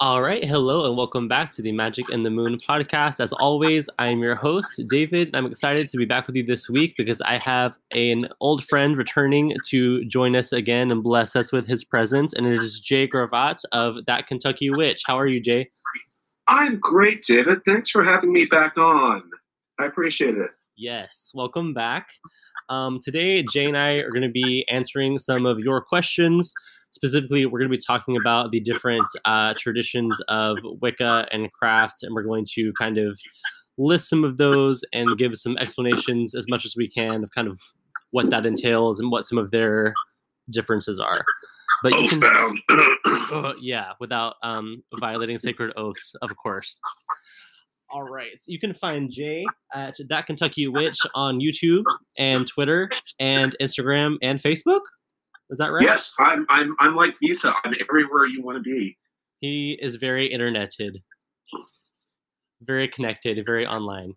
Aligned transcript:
All 0.00 0.22
right, 0.22 0.44
hello 0.44 0.86
and 0.86 0.96
welcome 0.96 1.26
back 1.26 1.50
to 1.50 1.60
the 1.60 1.72
Magic 1.72 2.08
and 2.08 2.24
the 2.24 2.30
Moon 2.30 2.56
podcast. 2.56 3.18
As 3.18 3.32
always, 3.32 3.90
I 3.98 4.06
am 4.06 4.20
your 4.20 4.36
host, 4.36 4.80
David. 4.88 5.34
I'm 5.34 5.46
excited 5.46 5.88
to 5.88 5.96
be 5.96 6.04
back 6.04 6.28
with 6.28 6.36
you 6.36 6.44
this 6.44 6.70
week 6.70 6.94
because 6.96 7.20
I 7.22 7.38
have 7.38 7.76
an 7.90 8.20
old 8.38 8.62
friend 8.62 8.96
returning 8.96 9.56
to 9.70 10.04
join 10.04 10.36
us 10.36 10.52
again 10.52 10.92
and 10.92 11.02
bless 11.02 11.34
us 11.34 11.50
with 11.50 11.66
his 11.66 11.82
presence, 11.82 12.32
and 12.32 12.46
it 12.46 12.60
is 12.60 12.78
Jay 12.78 13.08
Gravatt 13.08 13.64
of 13.72 13.96
That 14.06 14.28
Kentucky 14.28 14.70
Witch. 14.70 15.02
How 15.04 15.18
are 15.18 15.26
you, 15.26 15.40
Jay? 15.40 15.68
I'm 16.46 16.78
great, 16.78 17.24
David. 17.24 17.64
Thanks 17.64 17.90
for 17.90 18.04
having 18.04 18.32
me 18.32 18.44
back 18.44 18.78
on. 18.78 19.28
I 19.80 19.86
appreciate 19.86 20.36
it. 20.36 20.50
Yes, 20.76 21.32
welcome 21.34 21.74
back. 21.74 22.10
Um, 22.68 23.00
today, 23.02 23.42
Jay 23.42 23.64
and 23.64 23.76
I 23.76 23.94
are 23.94 24.10
going 24.10 24.22
to 24.22 24.28
be 24.28 24.64
answering 24.70 25.18
some 25.18 25.44
of 25.44 25.58
your 25.58 25.80
questions 25.80 26.52
specifically, 26.92 27.46
we're 27.46 27.58
going 27.58 27.70
to 27.70 27.76
be 27.76 27.82
talking 27.84 28.16
about 28.16 28.50
the 28.50 28.60
different 28.60 29.06
uh, 29.24 29.54
traditions 29.58 30.18
of 30.28 30.58
Wicca 30.80 31.26
and 31.30 31.52
craft, 31.52 32.02
and 32.02 32.14
we're 32.14 32.22
going 32.22 32.46
to 32.54 32.72
kind 32.78 32.98
of 32.98 33.18
list 33.78 34.08
some 34.08 34.24
of 34.24 34.36
those 34.36 34.84
and 34.92 35.16
give 35.18 35.36
some 35.36 35.56
explanations 35.58 36.34
as 36.34 36.46
much 36.48 36.64
as 36.64 36.74
we 36.76 36.88
can 36.88 37.22
of 37.22 37.30
kind 37.34 37.48
of 37.48 37.58
what 38.10 38.30
that 38.30 38.46
entails 38.46 39.00
and 39.00 39.10
what 39.10 39.24
some 39.24 39.38
of 39.38 39.50
their 39.50 39.94
differences 40.50 40.98
are. 41.00 41.24
But 41.82 41.92
you 42.00 42.08
can, 42.08 42.22
uh, 43.32 43.52
yeah, 43.60 43.92
without 44.00 44.34
um, 44.42 44.82
violating 44.98 45.38
sacred 45.38 45.72
oaths, 45.76 46.14
of 46.22 46.34
course. 46.36 46.80
All 47.90 48.02
right. 48.02 48.38
So 48.38 48.52
you 48.52 48.58
can 48.58 48.74
find 48.74 49.10
Jay 49.10 49.44
at 49.72 49.96
That 50.08 50.26
Kentucky 50.26 50.68
Witch 50.68 50.98
on 51.14 51.40
YouTube 51.40 51.84
and 52.18 52.46
Twitter 52.46 52.90
and 53.18 53.56
Instagram 53.62 54.16
and 54.20 54.38
Facebook. 54.38 54.80
Is 55.50 55.58
that 55.58 55.68
right? 55.68 55.82
Yes, 55.82 56.12
I'm. 56.18 56.46
I'm. 56.48 56.76
I'm 56.78 56.94
like 56.94 57.14
Visa. 57.20 57.54
I'm 57.64 57.74
everywhere 57.80 58.26
you 58.26 58.42
want 58.42 58.56
to 58.56 58.62
be. 58.62 58.96
He 59.40 59.78
is 59.80 59.96
very 59.96 60.28
interneted, 60.28 61.02
very 62.60 62.88
connected, 62.88 63.44
very 63.46 63.66
online. 63.66 64.14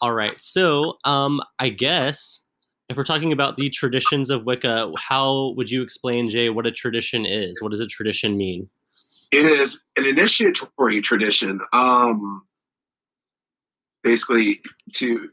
All 0.00 0.12
right. 0.12 0.34
So, 0.40 0.94
um, 1.04 1.40
I 1.58 1.70
guess 1.70 2.44
if 2.88 2.96
we're 2.96 3.04
talking 3.04 3.32
about 3.32 3.56
the 3.56 3.70
traditions 3.70 4.30
of 4.30 4.46
Wicca, 4.46 4.92
how 4.96 5.54
would 5.56 5.70
you 5.70 5.82
explain, 5.82 6.28
Jay, 6.28 6.50
what 6.50 6.66
a 6.66 6.72
tradition 6.72 7.26
is? 7.26 7.60
What 7.60 7.70
does 7.70 7.80
a 7.80 7.86
tradition 7.86 8.36
mean? 8.36 8.68
It 9.30 9.44
is 9.44 9.82
an 9.96 10.06
initiatory 10.06 11.00
tradition. 11.00 11.60
Um, 11.72 12.42
basically, 14.02 14.60
to 14.94 15.28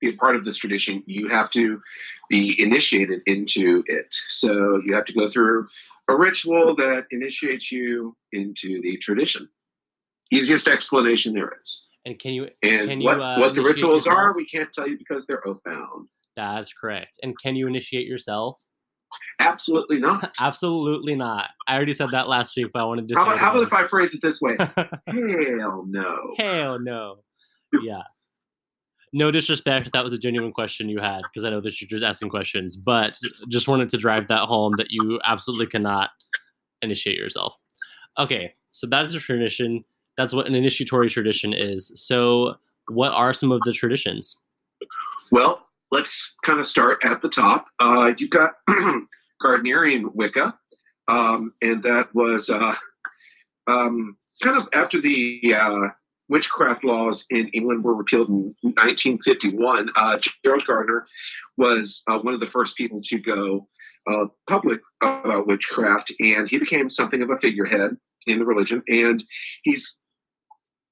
be 0.00 0.10
a 0.10 0.12
part 0.12 0.36
of 0.36 0.44
this 0.44 0.56
tradition, 0.56 1.02
you 1.06 1.28
have 1.28 1.50
to 1.50 1.80
be 2.28 2.60
initiated 2.60 3.20
into 3.26 3.82
it. 3.86 4.14
So 4.28 4.80
you 4.84 4.94
have 4.94 5.04
to 5.06 5.12
go 5.12 5.28
through 5.28 5.68
a 6.08 6.16
ritual 6.16 6.74
that 6.76 7.06
initiates 7.10 7.72
you 7.72 8.16
into 8.32 8.80
the 8.82 8.96
tradition. 8.98 9.48
Easiest 10.30 10.68
explanation 10.68 11.34
there 11.34 11.52
is. 11.62 11.82
And 12.04 12.18
can 12.18 12.34
you 12.34 12.48
and 12.62 12.88
can 12.88 13.00
what, 13.00 13.16
you, 13.16 13.22
uh, 13.22 13.38
what 13.38 13.54
the 13.54 13.62
rituals 13.62 14.06
yourself? 14.06 14.16
are, 14.16 14.32
we 14.34 14.46
can't 14.46 14.72
tell 14.72 14.88
you 14.88 14.96
because 14.96 15.26
they're 15.26 15.46
oath 15.46 15.60
bound. 15.64 16.08
That's 16.36 16.72
correct. 16.72 17.18
And 17.22 17.36
can 17.38 17.56
you 17.56 17.66
initiate 17.66 18.08
yourself? 18.08 18.58
Absolutely 19.40 19.98
not. 19.98 20.34
Absolutely 20.40 21.14
not. 21.14 21.50
I 21.66 21.74
already 21.76 21.92
said 21.92 22.10
that 22.12 22.28
last 22.28 22.56
week, 22.56 22.68
but 22.72 22.82
I 22.82 22.84
wanted 22.84 23.08
to. 23.08 23.14
How 23.14 23.24
about, 23.24 23.38
how 23.38 23.50
about 23.52 23.62
if 23.64 23.72
I 23.72 23.86
phrase 23.86 24.14
it 24.14 24.20
this 24.20 24.40
way? 24.40 24.56
Hell 25.06 25.84
no. 25.88 26.34
Hell 26.38 26.78
no. 26.78 27.16
Yeah. 27.82 28.02
No 29.16 29.30
disrespect. 29.30 29.92
That 29.94 30.04
was 30.04 30.12
a 30.12 30.18
genuine 30.18 30.52
question 30.52 30.90
you 30.90 31.00
had 31.00 31.22
because 31.22 31.46
I 31.46 31.48
know 31.48 31.62
that 31.62 31.80
you're 31.80 31.88
just 31.88 32.04
asking 32.04 32.28
questions, 32.28 32.76
but 32.76 33.18
just 33.48 33.66
wanted 33.66 33.88
to 33.88 33.96
drive 33.96 34.28
that 34.28 34.42
home 34.42 34.74
that 34.76 34.88
you 34.90 35.18
absolutely 35.24 35.68
cannot 35.68 36.10
initiate 36.82 37.16
yourself. 37.16 37.54
Okay, 38.18 38.52
so 38.68 38.86
that 38.88 39.04
is 39.04 39.14
a 39.14 39.18
tradition. 39.18 39.82
That's 40.18 40.34
what 40.34 40.46
an 40.46 40.54
initiatory 40.54 41.08
tradition 41.08 41.54
is. 41.54 41.90
So, 41.94 42.56
what 42.88 43.12
are 43.12 43.32
some 43.32 43.52
of 43.52 43.62
the 43.64 43.72
traditions? 43.72 44.36
Well, 45.32 45.66
let's 45.90 46.34
kind 46.42 46.60
of 46.60 46.66
start 46.66 46.98
at 47.02 47.22
the 47.22 47.30
top. 47.30 47.68
Uh, 47.80 48.12
you've 48.18 48.28
got 48.28 48.56
Gardnerian 49.42 50.14
Wicca, 50.14 50.58
um, 51.08 51.50
and 51.62 51.82
that 51.84 52.14
was 52.14 52.50
uh, 52.50 52.74
um, 53.66 54.18
kind 54.42 54.58
of 54.58 54.68
after 54.74 55.00
the 55.00 55.40
uh, 55.58 55.88
witchcraft 56.28 56.84
laws 56.84 57.24
in 57.30 57.48
England 57.48 57.84
were 57.84 57.94
repealed 57.94 58.28
in 58.28 58.54
1951. 58.62 59.90
Uh, 59.94 60.18
Gerald 60.44 60.66
Gardner 60.66 61.06
was 61.56 62.02
uh, 62.08 62.18
one 62.18 62.34
of 62.34 62.40
the 62.40 62.46
first 62.46 62.76
people 62.76 63.00
to 63.04 63.18
go 63.18 63.68
uh, 64.06 64.26
public 64.48 64.80
about 65.00 65.46
witchcraft, 65.46 66.12
and 66.20 66.48
he 66.48 66.58
became 66.58 66.90
something 66.90 67.22
of 67.22 67.30
a 67.30 67.38
figurehead 67.38 67.96
in 68.26 68.38
the 68.38 68.44
religion. 68.44 68.82
And 68.88 69.22
he's 69.62 69.96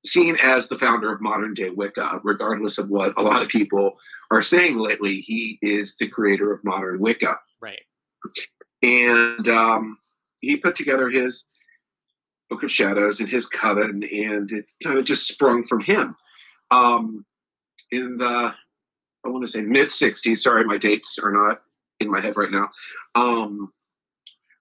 seen 0.04 0.36
as 0.42 0.68
the 0.68 0.78
founder 0.78 1.12
of 1.12 1.20
modern 1.20 1.54
day 1.54 1.70
Wicca, 1.70 2.20
regardless 2.22 2.78
of 2.78 2.88
what 2.90 3.14
a 3.16 3.22
lot 3.22 3.42
of 3.42 3.48
people 3.48 3.94
are 4.30 4.42
saying 4.42 4.78
lately. 4.78 5.20
He 5.20 5.58
is 5.62 5.96
the 5.96 6.08
creator 6.08 6.52
of 6.52 6.62
modern 6.64 7.00
Wicca. 7.00 7.38
Right. 7.60 7.80
And 8.82 9.48
um, 9.48 9.98
he 10.40 10.56
put 10.56 10.76
together 10.76 11.08
his 11.08 11.44
Book 12.50 12.62
of 12.62 12.70
Shadows 12.70 13.20
and 13.20 13.28
his 13.28 13.46
coven, 13.46 14.02
and 14.04 14.50
it 14.52 14.66
kind 14.82 14.98
of 14.98 15.04
just 15.04 15.26
sprung 15.26 15.62
from 15.62 15.80
him. 15.80 16.14
Um, 16.70 17.24
in 17.90 18.16
the, 18.16 18.54
I 19.24 19.28
want 19.28 19.44
to 19.44 19.50
say 19.50 19.62
mid 19.62 19.88
60s, 19.88 20.38
sorry, 20.38 20.64
my 20.64 20.78
dates 20.78 21.18
are 21.18 21.32
not 21.32 21.62
in 22.00 22.10
my 22.10 22.20
head 22.20 22.36
right 22.36 22.50
now. 22.50 22.68
Um, 23.14 23.72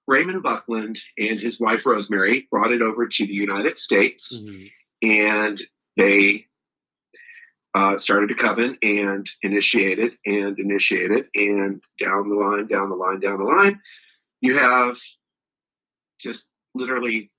Raymond 0.08 0.44
Buckland 0.44 1.00
and 1.18 1.40
his 1.40 1.60
wife 1.60 1.86
Rosemary 1.86 2.48
brought 2.52 2.72
it 2.72 2.82
over 2.82 3.08
to 3.08 3.26
the 3.26 3.34
United 3.34 3.78
States 3.78 4.38
Mhm. 4.38 4.72
and 5.02 5.62
they 5.98 6.48
uh, 7.76 7.98
started 7.98 8.30
a 8.30 8.36
coven 8.36 8.78
and 8.84 9.28
initiated 9.42 10.16
and 10.26 10.60
initiated 10.60 11.26
and 11.34 11.82
down 12.00 12.30
the 12.30 12.36
line, 12.36 12.68
down 12.68 12.90
the 12.90 12.96
line, 12.96 13.20
down 13.20 13.40
the 13.40 13.46
line, 13.46 13.82
you 14.42 14.56
have 14.58 14.98
just 16.20 16.46
literally 16.76 17.32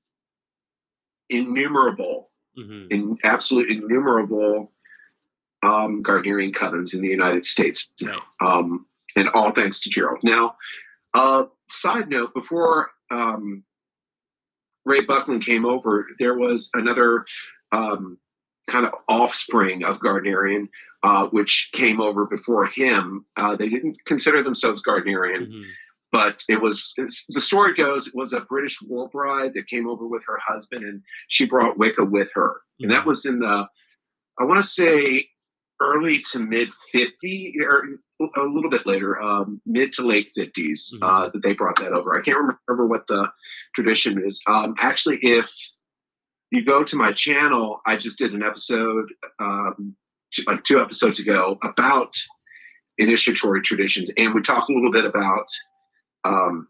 innumerable, 1.38 2.30
Mhm. 2.58 2.90
in 2.90 3.18
absolute 3.24 3.70
innumerable 3.70 4.72
um, 5.62 6.02
Gardnerian 6.02 6.52
covens 6.54 6.92
in 6.94 7.00
the 7.00 7.08
United 7.08 7.44
States, 7.44 7.88
Right. 8.02 8.20
um, 8.40 8.86
and 9.16 9.28
all 9.30 9.50
thanks 9.52 9.80
to 9.80 9.88
Gerald. 9.90 10.20
Now, 10.22 10.56
uh, 11.14 11.46
side 11.68 12.08
note: 12.10 12.34
before 12.34 12.90
um, 13.10 13.64
Ray 14.84 15.00
Buckland 15.00 15.44
came 15.44 15.64
over, 15.64 16.06
there 16.18 16.34
was 16.36 16.68
another 16.74 17.24
um, 17.72 18.18
kind 18.68 18.86
of 18.86 18.92
offspring 19.08 19.84
of 19.84 20.00
Gardnerian, 20.00 20.68
uh, 21.02 21.26
which 21.28 21.70
came 21.72 22.00
over 22.00 22.26
before 22.26 22.66
him. 22.66 23.24
Uh, 23.36 23.56
they 23.56 23.68
didn't 23.68 24.04
consider 24.04 24.42
themselves 24.42 24.82
Gardnerian, 24.82 25.48
Mhm. 25.48 25.64
But 26.14 26.44
it 26.48 26.60
was 26.60 26.94
the 27.30 27.40
story 27.40 27.74
goes 27.74 28.06
it 28.06 28.14
was 28.14 28.32
a 28.32 28.42
British 28.42 28.80
war 28.80 29.08
bride 29.08 29.52
that 29.54 29.66
came 29.66 29.88
over 29.88 30.06
with 30.06 30.22
her 30.28 30.38
husband, 30.46 30.84
and 30.84 31.02
she 31.26 31.44
brought 31.44 31.76
Wicca 31.76 32.04
with 32.04 32.30
her, 32.34 32.60
and 32.78 32.88
that 32.92 33.02
Mhm. 33.02 33.06
was 33.06 33.24
in 33.24 33.40
the 33.40 33.68
I 34.38 34.44
want 34.44 34.60
to 34.62 34.66
say 34.80 35.28
early 35.80 36.20
to 36.30 36.38
mid 36.38 36.68
50 36.92 37.56
or 37.62 37.98
a 38.36 38.44
little 38.44 38.70
bit 38.70 38.86
later, 38.86 39.20
um, 39.20 39.60
mid 39.66 39.92
to 39.94 40.02
late 40.06 40.30
50s, 40.32 40.94
uh, 41.02 41.28
that 41.30 41.42
they 41.42 41.52
brought 41.52 41.80
that 41.80 41.92
over. 41.92 42.14
I 42.16 42.22
can't 42.22 42.38
remember 42.38 42.86
what 42.86 43.08
the 43.08 43.32
tradition 43.74 44.22
is. 44.24 44.40
Um, 44.46 44.76
actually, 44.78 45.18
if 45.20 45.52
you 46.52 46.64
go 46.64 46.84
to 46.84 46.96
my 46.96 47.12
channel, 47.12 47.80
I 47.86 47.96
just 47.96 48.18
did 48.18 48.34
an 48.34 48.42
episode 48.44 49.12
um, 49.40 49.96
two, 50.32 50.44
like 50.46 50.62
two 50.62 50.80
episodes 50.80 51.18
ago 51.18 51.58
about 51.64 52.14
initiatory 52.98 53.62
traditions, 53.62 54.10
and 54.16 54.32
we 54.32 54.42
talked 54.42 54.70
a 54.70 54.74
little 54.74 54.92
bit 54.92 55.04
about 55.04 55.46
um, 56.24 56.68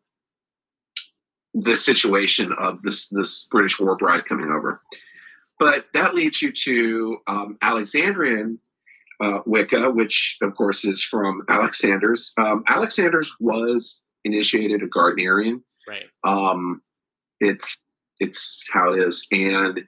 the 1.55 1.77
situation 1.77 2.53
of 2.59 2.83
this 2.83 3.09
this 3.09 3.45
British 3.51 3.79
war 3.79 3.97
bride 3.97 4.25
coming 4.25 4.51
over. 4.51 4.81
But 5.59 5.87
that 5.95 6.15
leads 6.15 6.43
you 6.43 6.53
to 6.53 7.19
um, 7.29 7.59
Alexandrian 7.63 8.59
uh, 9.21 9.41
Wicca, 9.47 9.91
which 9.91 10.37
of 10.43 10.55
course 10.57 10.85
is 10.85 11.03
from 11.03 11.45
Alex 11.49 11.79
Sanders. 11.79 12.33
Um, 12.37 12.65
Alex 12.67 12.97
Sanders 12.97 13.33
was 13.39 13.99
initiated 14.25 14.83
a 14.83 14.89
Gardnerian. 14.89 15.63
Right. 15.87 16.07
Um, 16.25 16.83
it's 17.41 17.77
it's 18.21 18.57
how 18.73 18.93
it 18.93 19.01
is, 19.01 19.27
and 19.31 19.85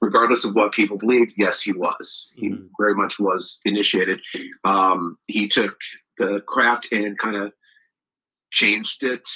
regardless 0.00 0.44
of 0.44 0.54
what 0.54 0.72
people 0.72 0.96
believe, 0.96 1.32
yes, 1.36 1.60
he 1.60 1.72
was. 1.72 2.30
He 2.34 2.50
Mhm. 2.50 2.68
very 2.78 2.94
much 2.94 3.18
was 3.18 3.58
initiated. 3.64 4.20
Um, 4.64 5.18
he 5.26 5.48
took 5.48 5.78
the 6.18 6.40
craft 6.42 6.88
and 6.92 7.18
kind 7.18 7.36
of 7.36 7.52
changed 8.50 9.02
it 9.02 9.26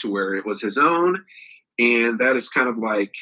to 0.00 0.10
where 0.10 0.34
it 0.34 0.46
was 0.46 0.60
his 0.60 0.78
own, 0.78 1.24
and 1.78 2.18
that 2.18 2.36
is 2.36 2.48
kind 2.48 2.68
of 2.68 2.78
like 2.78 3.14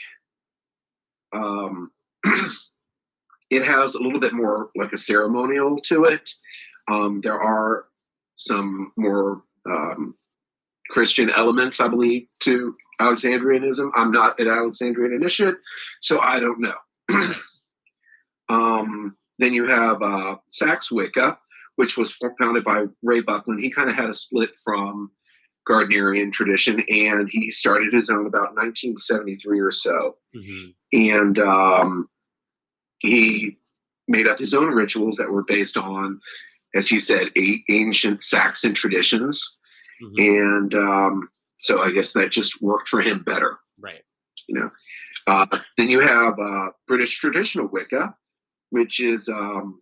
um, 1.33 1.91
it 3.51 3.65
has 3.65 3.95
a 3.95 4.03
little 4.03 4.21
bit 4.21 4.33
more 4.33 4.71
like 4.77 4.93
a 4.93 4.99
ceremonial 4.99 5.81
to 5.83 6.05
it. 6.05 6.31
Um, 6.89 7.21
there 7.23 7.41
are 7.41 7.87
some 8.37 8.93
more 8.97 9.43
um, 9.69 10.15
Christian 10.91 11.31
elements, 11.31 11.81
I 11.81 11.89
believe, 11.89 12.27
to 12.41 12.75
Alexandrianism. 13.01 13.91
I'm 13.95 14.13
not 14.13 14.39
an 14.41 14.49
Alexandrian 14.49 15.13
initiate, 15.13 15.57
so 16.01 16.21
I 16.21 16.41
don't 16.41 16.61
know. 16.61 16.75
um, 18.49 19.17
then 19.39 19.55
you 19.55 19.67
have 19.67 20.03
uh, 20.03 20.37
Seax 20.51 20.91
Wicca, 20.91 21.39
which 21.77 21.97
was 21.97 22.17
founded 22.39 22.65
by 22.65 22.85
Ray 23.03 23.21
Buckland. 23.21 23.61
He 23.61 23.71
kind 23.71 23.91
of 23.91 23.97
had 23.97 24.11
a 24.11 24.15
split 24.15 24.51
from 24.63 25.11
Gardnerian 25.69 26.33
tradition, 26.33 26.83
and 26.89 27.29
he 27.31 27.51
started 27.51 27.93
his 27.93 28.11
own 28.11 28.27
about 28.27 28.55
1973 28.55 29.61
or 29.61 29.71
so. 29.71 30.17
Mm-hmm. 30.35 30.71
And 31.11 31.39
um, 31.39 32.09
he 32.99 33.59
made 34.09 34.27
up 34.27 34.39
his 34.39 34.55
own 34.55 34.69
rituals 34.69 35.17
that 35.17 35.31
were 35.31 35.45
based 35.45 35.77
on, 35.77 36.21
as 36.75 36.89
he 36.89 36.99
said, 36.99 37.31
eight 37.37 37.63
ancient 37.69 38.23
Saxon 38.23 38.75
traditions. 38.75 39.59
Mm-hmm. 40.03 40.45
And 40.45 40.75
um, 40.75 41.29
so 41.61 41.83
I 41.83 41.93
guess 41.93 42.13
that 42.13 42.31
just 42.31 42.61
worked 42.63 42.89
for 42.89 43.01
him 43.01 43.23
better. 43.23 43.59
Right. 43.79 44.03
You 44.49 44.61
know. 44.61 44.71
Uh, 45.27 45.47
then 45.77 45.89
you 45.89 46.01
have 46.01 46.39
uh, 46.41 46.69
British 46.89 47.19
traditional 47.19 47.69
Wicca, 47.69 48.15
which 48.71 48.99
is 49.01 49.29
um, 49.29 49.81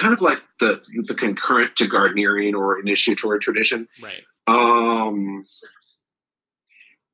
kind 0.00 0.14
of 0.14 0.22
like 0.22 0.38
the 0.58 0.82
the 1.06 1.14
concurrent 1.14 1.76
to 1.76 1.84
Gardnerian 1.84 2.54
or 2.54 2.80
initiatory 2.80 3.38
tradition. 3.38 3.86
Right. 4.02 4.22
Um, 4.46 5.44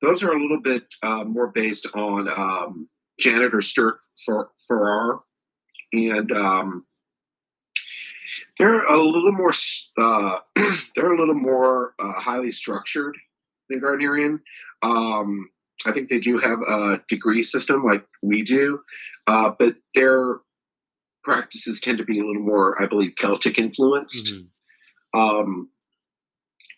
those 0.01 0.23
are 0.23 0.31
a 0.31 0.41
little 0.41 0.61
bit 0.61 0.85
uh, 1.03 1.25
more 1.25 1.49
based 1.49 1.87
on 1.95 2.29
um, 2.29 2.89
Janet 3.19 3.53
and 3.53 3.65
Stewart 3.65 3.99
Farrar, 4.69 5.21
and 5.93 6.31
um, 6.33 6.87
they're 8.59 8.85
a 8.85 9.03
little 9.03 9.33
more 9.33 9.53
uh, 9.99 10.39
they're 10.95 11.13
a 11.13 11.19
little 11.19 11.35
more 11.35 11.95
uh, 11.99 12.13
highly 12.13 12.53
structured 12.53 13.17
than 13.69 13.81
Gardnerian. 13.81 14.41
Um, 14.83 15.51
I 15.85 15.93
think 15.93 16.09
they 16.09 16.21
do 16.21 16.39
have 16.39 16.61
a 16.61 17.01
degree 17.09 17.43
system 17.43 17.85
like 17.85 18.07
we 18.23 18.43
do, 18.43 18.81
uh, 19.27 19.53
but 19.59 19.75
their 19.95 20.37
practices 21.27 21.81
tend 21.81 21.99
to 21.99 22.05
be 22.05 22.21
a 22.21 22.25
little 22.25 22.43
more, 22.43 22.81
I 22.81 22.87
believe, 22.87 23.17
Celtic 23.17 23.59
influenced. 23.59 24.33
Mm-hmm. 24.33 25.21
Um, 25.21 25.69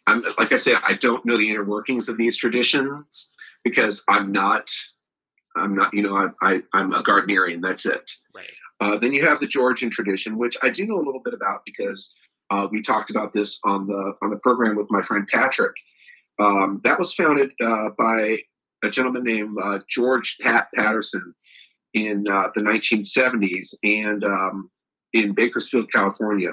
I'm 0.07 0.25
like 0.39 0.53
I 0.53 0.57
said, 0.57 0.77
I 0.83 0.95
don't 0.95 1.25
know 1.27 1.37
the 1.37 1.49
inner 1.49 1.65
workings 1.65 2.09
of 2.09 2.17
these 2.17 2.39
traditions 2.39 3.31
because 3.63 4.03
I'm 4.09 4.33
not, 4.33 4.71
I'm 5.55 5.77
not, 5.77 5.93
you 5.93 6.03
know, 6.03 6.17
I, 6.17 6.29
I 6.43 6.63
I'm 6.73 6.95
a 6.95 7.03
Gardnerian. 7.03 7.61
That's 7.61 7.85
it. 7.85 8.11
Right. 8.35 8.47
Uh, 8.81 8.97
then 8.97 9.13
you 9.13 9.23
have 9.27 9.39
the 9.39 9.47
Georgian 9.47 9.91
tradition, 9.91 10.39
which 10.39 10.57
I 10.63 10.71
do 10.71 10.87
know 10.87 10.97
a 10.97 11.05
little 11.05 11.23
bit 11.23 11.35
about 11.35 11.61
because 11.67 12.15
uh, 12.51 12.67
we 12.71 12.81
talked 12.81 13.11
about 13.11 13.35
this 13.35 13.59
on 13.65 13.87
the 13.87 14.15
on 14.23 14.31
the 14.31 14.39
program 14.39 14.77
with 14.77 14.91
my 14.91 15.03
friend 15.03 15.29
Patrick. 15.31 15.77
Um, 16.41 16.81
that 16.85 16.99
was 16.99 17.13
founded 17.13 17.53
uh, 17.63 17.91
by 17.99 18.39
a 18.83 18.89
gentleman 18.89 19.25
named 19.25 19.59
uh, 19.63 19.81
George 19.89 20.39
Pat 20.41 20.69
Patterson, 20.75 21.35
in 21.95 22.27
uh, 22.31 22.49
the 22.55 22.61
1970s 22.61 23.75
and 23.83 24.25
um, 24.25 24.71
in 25.13 25.35
Bakersfield, 25.35 25.91
California. 25.93 26.53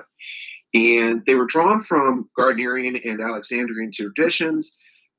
And 0.74 1.22
they 1.26 1.36
were 1.36 1.46
drawn 1.46 1.80
from 1.80 2.30
Gardnerian 2.38 3.00
and 3.10 3.22
Alexandrian 3.22 3.92
traditions, 3.94 4.76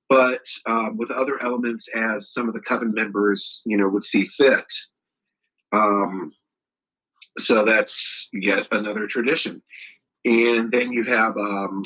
but 0.09 0.45
um, 0.67 0.97
with 0.97 1.11
other 1.11 1.43
elements 1.43 1.89
as 1.95 2.33
some 2.33 2.49
of 2.49 2.55
the 2.55 2.61
coven 2.61 2.93
members, 2.93 3.63
you 3.65 3.77
know, 3.77 3.89
would 3.89 4.05
see 4.05 4.27
fit. 4.29 4.71
Um, 5.73 6.33
so 7.39 7.65
that's 7.65 8.29
yet 8.33 8.67
another 8.71 9.07
tradition. 9.07 9.63
And 10.25 10.71
then 10.71 10.93
you 10.93 11.05
have 11.05 11.37
um, 11.37 11.85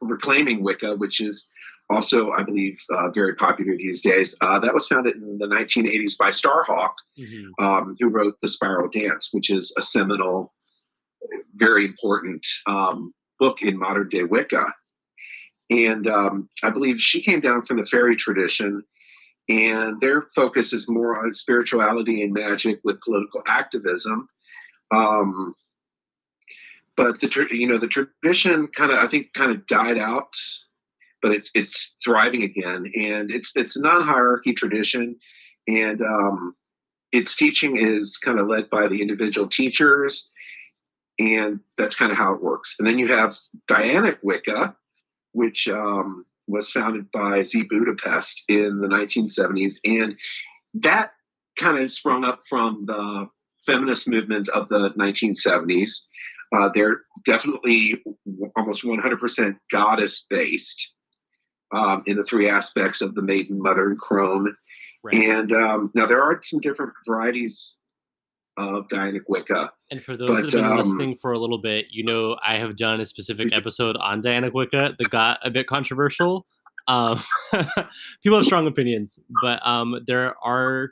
reclaiming 0.00 0.62
Wicca, 0.62 0.96
which 0.96 1.20
is 1.20 1.46
also, 1.90 2.30
I 2.30 2.42
believe, 2.42 2.80
uh, 2.90 3.10
very 3.10 3.34
popular 3.34 3.76
these 3.76 4.00
days. 4.00 4.34
Uh, 4.40 4.58
that 4.60 4.72
was 4.72 4.86
founded 4.86 5.16
in 5.16 5.38
the 5.38 5.46
1980s 5.46 6.16
by 6.18 6.30
Starhawk, 6.30 6.94
mm-hmm. 7.18 7.64
um, 7.64 7.96
who 8.00 8.08
wrote 8.08 8.40
The 8.40 8.48
Spiral 8.48 8.88
Dance, 8.88 9.28
which 9.32 9.50
is 9.50 9.72
a 9.76 9.82
seminal, 9.82 10.54
very 11.54 11.84
important 11.84 12.46
um, 12.66 13.12
book 13.38 13.58
in 13.60 13.78
modern 13.78 14.08
day 14.08 14.24
Wicca. 14.24 14.66
And 15.70 16.06
um, 16.06 16.48
I 16.62 16.70
believe 16.70 17.00
she 17.00 17.22
came 17.22 17.40
down 17.40 17.62
from 17.62 17.78
the 17.78 17.84
Feri 17.84 18.16
tradition, 18.16 18.82
and 19.48 20.00
their 20.00 20.22
focus 20.34 20.72
is 20.72 20.88
more 20.88 21.24
on 21.24 21.32
spirituality 21.32 22.22
and 22.22 22.32
magic 22.32 22.80
with 22.84 23.00
political 23.00 23.42
activism. 23.46 24.28
Um, 24.90 25.54
but 26.96 27.20
the 27.20 27.46
you 27.50 27.66
know 27.66 27.78
the 27.78 27.88
tradition 27.88 28.68
kind 28.68 28.92
of 28.92 28.98
I 28.98 29.08
think 29.08 29.32
kind 29.32 29.50
of 29.50 29.66
died 29.66 29.98
out 29.98 30.34
but 31.24 31.32
it's 31.32 31.50
it's 31.54 31.96
thriving 32.04 32.42
again, 32.42 32.92
and 32.94 33.30
it's 33.30 33.50
it's 33.54 33.78
non-hierarchy 33.78 34.52
tradition, 34.52 35.16
and 35.66 36.02
um, 36.02 36.54
its 37.12 37.34
teaching 37.34 37.78
is 37.78 38.18
kind 38.18 38.38
of 38.38 38.46
led 38.46 38.68
by 38.68 38.88
the 38.88 39.00
individual 39.00 39.48
teachers, 39.48 40.28
and 41.18 41.60
that's 41.78 41.96
kind 41.96 42.12
of 42.12 42.18
how 42.18 42.34
it 42.34 42.42
works. 42.42 42.76
And 42.78 42.86
then 42.86 42.98
you 42.98 43.08
have 43.08 43.38
Dianic 43.68 44.18
Wicca, 44.22 44.76
which 45.32 45.66
um, 45.66 46.26
was 46.46 46.70
founded 46.70 47.10
by 47.10 47.42
Z 47.42 47.68
Budapest 47.70 48.42
in 48.48 48.82
the 48.82 48.88
1970s, 48.88 49.76
and 49.82 50.16
that 50.74 51.12
kind 51.56 51.78
of 51.78 51.90
sprung 51.90 52.26
up 52.26 52.40
from 52.50 52.84
the 52.84 53.30
feminist 53.64 54.06
movement 54.06 54.50
of 54.50 54.68
the 54.68 54.90
1970s. 54.90 56.00
Uh, 56.54 56.68
they're 56.74 57.00
definitely 57.24 58.04
almost 58.56 58.84
100% 58.84 59.56
goddess 59.72 60.26
based 60.28 60.92
um, 61.74 62.02
in 62.06 62.16
the 62.16 62.22
three 62.22 62.48
aspects 62.48 63.00
of 63.00 63.14
the 63.14 63.22
maiden, 63.22 63.60
mother, 63.60 63.88
and 63.88 63.98
crone. 63.98 64.56
Right. 65.02 65.16
And 65.16 65.52
um, 65.52 65.90
now 65.94 66.06
there 66.06 66.22
are 66.22 66.40
some 66.42 66.60
different 66.60 66.92
varieties 67.06 67.76
of 68.56 68.88
Dianic 68.88 69.22
Wicca. 69.28 69.72
And 69.90 70.02
for 70.02 70.16
those 70.16 70.28
but, 70.28 70.34
that 70.34 70.42
have 70.42 70.50
been 70.52 70.64
um, 70.64 70.76
listening 70.76 71.16
for 71.16 71.32
a 71.32 71.38
little 71.38 71.58
bit, 71.58 71.88
you 71.90 72.04
know 72.04 72.36
I 72.46 72.56
have 72.56 72.76
done 72.76 73.00
a 73.00 73.06
specific 73.06 73.48
episode 73.52 73.96
on 73.96 74.22
Dianic 74.22 74.52
Wicca 74.54 74.94
that 74.98 75.10
got 75.10 75.40
a 75.42 75.50
bit 75.50 75.66
controversial. 75.66 76.46
Um, 76.86 77.20
people 78.22 78.38
have 78.38 78.44
strong 78.44 78.66
opinions, 78.66 79.18
but 79.42 79.66
um, 79.66 80.00
there 80.06 80.34
are 80.42 80.90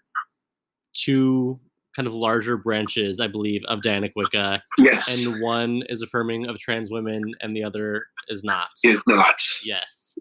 two 0.94 1.60
kind 1.94 2.08
of 2.08 2.14
larger 2.14 2.56
branches, 2.56 3.20
I 3.20 3.28
believe, 3.28 3.62
of 3.68 3.80
Dianic 3.80 4.12
Wicca. 4.16 4.62
Yes. 4.78 5.24
And 5.24 5.42
one 5.42 5.82
is 5.88 6.00
affirming 6.00 6.46
of 6.48 6.58
trans 6.58 6.90
women, 6.90 7.22
and 7.40 7.52
the 7.52 7.62
other 7.62 8.06
is 8.28 8.42
not. 8.42 8.70
Is 8.82 9.02
not. 9.06 9.40
Yes 9.62 10.18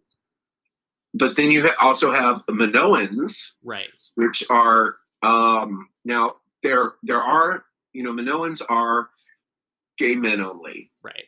but 1.13 1.35
then 1.35 1.51
you 1.51 1.69
also 1.81 2.11
have 2.11 2.43
the 2.47 2.53
Minoans, 2.53 3.51
right? 3.63 3.89
Which 4.15 4.43
are 4.49 4.95
um, 5.23 5.89
now 6.05 6.35
there 6.63 6.93
there 7.03 7.21
are 7.21 7.63
you 7.93 8.03
know 8.03 8.11
Minoans 8.11 8.61
are 8.67 9.09
gay 9.97 10.15
men 10.15 10.41
only, 10.41 10.91
right? 11.03 11.25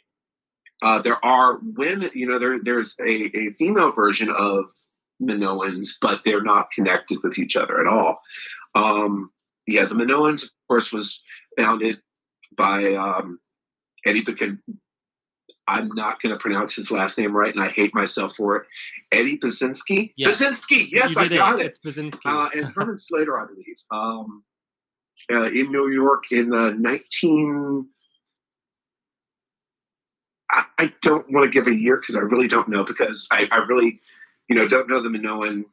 Uh, 0.81 1.01
there 1.01 1.23
are 1.23 1.59
women, 1.61 2.11
you 2.13 2.27
know, 2.27 2.39
there 2.39 2.59
there's 2.61 2.95
a, 2.99 3.37
a 3.37 3.53
female 3.53 3.91
version 3.91 4.29
of 4.29 4.65
Minoans, 5.21 5.89
but 6.01 6.21
they're 6.25 6.43
not 6.43 6.71
connected 6.71 7.19
with 7.23 7.37
each 7.37 7.55
other 7.55 7.79
at 7.79 7.87
all. 7.87 8.19
Um, 8.75 9.31
yeah, 9.67 9.85
the 9.85 9.95
Minoans, 9.95 10.43
of 10.43 10.49
course, 10.67 10.91
was 10.91 11.21
founded 11.57 11.99
by 12.57 12.95
um, 12.95 13.39
Eddie 14.05 14.23
I'm 15.67 15.89
not 15.93 16.21
going 16.21 16.33
to 16.33 16.39
pronounce 16.39 16.75
his 16.75 16.91
last 16.91 17.17
name 17.17 17.35
right, 17.35 17.53
and 17.53 17.63
I 17.63 17.69
hate 17.69 17.93
myself 17.95 18.35
for 18.35 18.57
it. 18.57 18.67
Eddie 19.11 19.37
Buczynski. 19.37 20.13
Yes. 20.17 20.41
Buczynski. 20.41 20.89
Yes, 20.91 21.15
I 21.15 21.27
got 21.27 21.59
it. 21.59 21.65
it. 21.65 21.65
It's 21.67 21.79
Buczynski. 21.79 22.25
Uh, 22.25 22.49
and 22.53 22.73
Herman 22.73 22.97
Slater, 22.97 23.39
I 23.39 23.45
believe, 23.45 23.75
um, 23.91 24.43
uh, 25.31 25.45
in 25.45 25.71
New 25.71 25.89
York 25.89 26.31
in 26.31 26.49
the 26.49 26.75
19. 26.77 27.87
I, 30.51 30.65
I 30.77 30.93
don't 31.01 31.31
want 31.31 31.45
to 31.45 31.49
give 31.49 31.67
a 31.67 31.75
year 31.75 31.97
because 31.97 32.15
I 32.15 32.19
really 32.19 32.47
don't 32.47 32.67
know 32.67 32.83
because 32.83 33.27
I, 33.31 33.47
I 33.51 33.57
really, 33.67 33.99
you 34.49 34.55
know, 34.55 34.67
don't 34.67 34.89
know 34.89 35.01
the 35.01 35.09
Minoan 35.09 35.65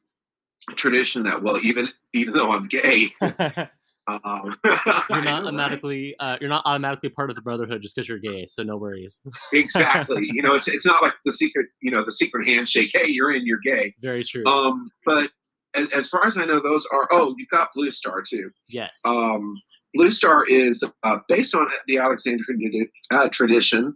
tradition 0.77 1.25
that 1.25 1.43
well. 1.43 1.59
Even 1.63 1.89
even 2.15 2.33
though 2.33 2.53
I'm 2.53 2.67
gay, 2.69 3.13
Um, 4.25 4.57
you're 4.65 5.23
not 5.23 5.45
automatically 5.45 6.17
uh, 6.19 6.37
you're 6.41 6.51
not 6.51 6.63
automatically 6.65 7.09
part 7.11 7.31
of 7.31 7.37
the 7.37 7.43
brotherhood 7.43 7.83
just 7.83 7.95
because 7.95 8.09
you're 8.09 8.19
gay, 8.19 8.47
so 8.47 8.63
no 8.63 8.77
worries. 8.77 9.21
exactly. 9.53 10.29
You 10.33 10.43
know, 10.43 10.55
it's 10.55 10.69
it's 10.69 10.87
not 10.87 11.03
like 11.03 11.15
the 11.25 11.33
secret. 11.33 11.67
You 11.83 11.91
know, 11.91 12.05
the 12.05 12.13
secret 12.13 12.47
handshake. 12.47 12.91
Hey, 12.93 13.09
you're 13.09 13.35
in. 13.35 13.47
You're 13.47 13.61
gay. 13.65 13.95
Very 14.01 14.25
true. 14.25 14.45
Um, 14.47 14.91
but 15.05 15.31
as, 15.75 15.91
as 15.93 16.09
far 16.09 16.27
as 16.27 16.39
I 16.39 16.45
know, 16.45 16.61
those 16.61 16.87
are. 16.93 17.09
Oh, 17.11 17.35
you've 17.37 17.49
got 17.49 17.69
Blue 17.75 17.91
Star 17.91 18.23
too. 18.23 18.51
Yes. 18.69 19.01
Um, 19.05 19.55
Blue 19.95 20.11
Star 20.11 20.47
is 20.47 20.85
uh, 21.03 21.19
based 21.29 21.55
on 21.55 21.69
the 21.87 21.99
Alexandrian 21.99 22.89
uh, 23.11 23.29
tradition. 23.31 23.95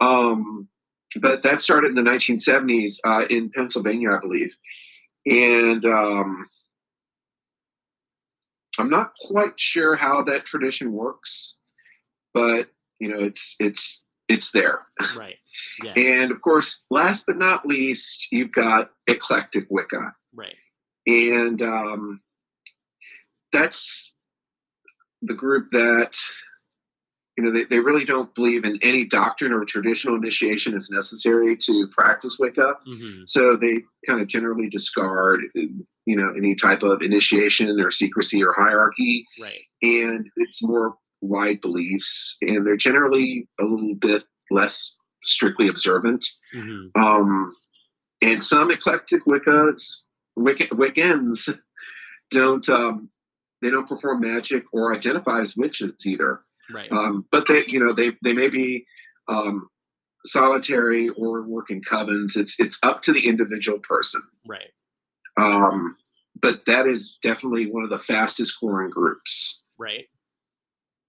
Um, 0.00 0.68
but 1.20 1.42
that 1.42 1.60
started 1.60 1.88
in 1.88 1.94
the 1.94 2.02
1970s 2.10 2.98
uh, 3.04 3.24
in 3.30 3.50
Pennsylvania, 3.50 4.10
I 4.10 4.20
believe, 4.20 4.54
and 5.26 5.84
um, 5.84 6.46
I'm 8.78 8.90
not 8.90 9.12
quite 9.20 9.58
sure 9.58 9.96
how 9.96 10.22
that 10.22 10.44
tradition 10.44 10.92
works, 10.92 11.56
but 12.32 12.68
you 13.00 13.08
know, 13.08 13.18
it's 13.18 13.56
it's 13.58 14.02
it's 14.28 14.50
there. 14.52 14.86
Right. 15.16 15.36
Yes. 15.82 15.94
And 15.96 16.30
of 16.32 16.40
course, 16.42 16.80
last 16.90 17.24
but 17.26 17.36
not 17.36 17.64
least, 17.66 18.26
you've 18.32 18.50
got 18.52 18.90
eclectic 19.06 19.66
Wicca. 19.70 20.12
right. 20.34 20.54
And 21.06 21.62
um, 21.62 22.20
that's 23.52 24.12
the 25.22 25.34
group 25.34 25.68
that, 25.70 26.16
you 27.38 27.44
know, 27.44 27.52
they, 27.52 27.62
they 27.62 27.78
really 27.78 28.04
don't 28.04 28.34
believe 28.34 28.64
in 28.64 28.80
any 28.82 29.04
doctrine 29.04 29.52
or 29.52 29.64
traditional 29.64 30.16
initiation 30.16 30.74
is 30.74 30.90
necessary 30.90 31.56
to 31.56 31.86
practice 31.92 32.36
Wicca. 32.36 32.74
hmm 32.84 33.22
So 33.26 33.56
they 33.56 33.82
kind 34.08 34.20
of 34.20 34.26
generally 34.26 34.68
discard, 34.68 35.42
you 35.54 36.16
know, 36.16 36.34
any 36.36 36.56
type 36.56 36.82
of 36.82 37.00
initiation 37.00 37.80
or 37.80 37.92
secrecy 37.92 38.42
or 38.42 38.52
hierarchy. 38.58 39.24
Right. 39.40 39.60
And 39.82 40.26
it's 40.34 40.64
more 40.64 40.96
wide 41.20 41.60
beliefs. 41.60 42.36
And 42.40 42.66
they're 42.66 42.76
generally 42.76 43.48
a 43.60 43.64
little 43.64 43.94
bit 43.94 44.24
less 44.50 44.96
strictly 45.22 45.68
observant. 45.68 46.26
hmm 46.52 46.86
Um, 46.96 47.54
and 48.20 48.42
some 48.42 48.72
eclectic 48.72 49.24
Wiccas, 49.26 49.84
Wicca, 50.34 50.74
Wiccans 50.74 51.56
don't 52.32 52.68
um, 52.68 53.10
they 53.62 53.70
don't 53.70 53.88
perform 53.88 54.22
magic 54.22 54.64
or 54.72 54.92
identify 54.92 55.40
as 55.40 55.56
witches 55.56 55.92
either. 56.04 56.40
Right. 56.72 56.90
Um, 56.92 57.24
but 57.30 57.46
they 57.46 57.64
you 57.68 57.80
know 57.80 57.92
they 57.92 58.12
they 58.22 58.32
may 58.32 58.48
be 58.48 58.84
um, 59.28 59.68
solitary 60.24 61.08
or 61.10 61.42
work 61.42 61.70
in 61.70 61.80
covens. 61.82 62.36
It's 62.36 62.56
it's 62.58 62.78
up 62.82 63.02
to 63.02 63.12
the 63.12 63.26
individual 63.26 63.78
person. 63.80 64.22
right. 64.46 64.70
Um, 65.38 65.96
but 66.40 66.64
that 66.66 66.86
is 66.86 67.16
definitely 67.22 67.70
one 67.70 67.84
of 67.84 67.90
the 67.90 67.98
fastest 67.98 68.54
growing 68.60 68.90
groups. 68.90 69.62
Right. 69.78 70.06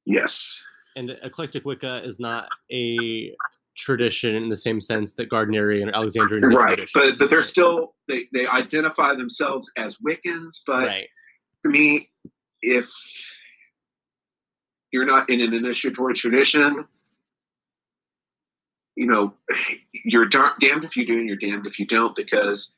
Yes. 0.06 0.60
And 0.96 1.12
eclectic 1.24 1.66
Wicca 1.66 2.04
is 2.04 2.20
not 2.20 2.48
a 2.72 3.36
tradition 3.78 4.36
in 4.36 4.50
the 4.50 4.58
same 4.58 4.82
sense 4.82 5.14
that 5.16 5.30
Gardnerian 5.30 5.88
or 5.88 5.96
Alexandrian 5.96 6.44
is 6.44 6.52
a 6.52 6.56
Right. 6.56 6.76
tradition. 6.76 6.92
But 6.94 7.18
but 7.20 7.30
they're 7.30 7.42
still 7.42 7.96
they, 8.08 8.28
they 8.34 8.48
identify 8.48 9.16
themselves 9.16 9.72
as 9.78 9.98
Wiccans, 9.98 10.62
but 10.68 10.88
right. 10.88 11.08
to 11.64 11.70
me, 11.70 12.10
if 12.62 12.90
you're 14.92 15.06
not 15.06 15.30
in 15.30 15.42
an 15.42 15.54
initiatory 15.54 16.14
tradition, 16.14 16.86
you 18.96 19.06
know, 19.06 19.34
you're 20.04 20.26
damned 20.26 20.84
if 20.84 20.98
you 20.98 21.06
do 21.06 21.18
and 21.18 21.28
you're 21.28 21.38
damned 21.38 21.66
if 21.66 21.80
you 21.80 21.86
don't, 21.86 22.16
because 22.16 22.72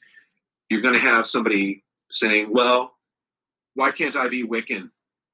you're 0.70 0.82
going 0.82 0.94
to 0.94 1.00
have 1.00 1.25
somebody 1.25 1.84
saying, 2.12 2.51
well, 2.51 2.94
why 3.74 3.91
can't 3.91 4.15
I 4.15 4.27
be 4.27 4.44
Wiccan 4.46 4.89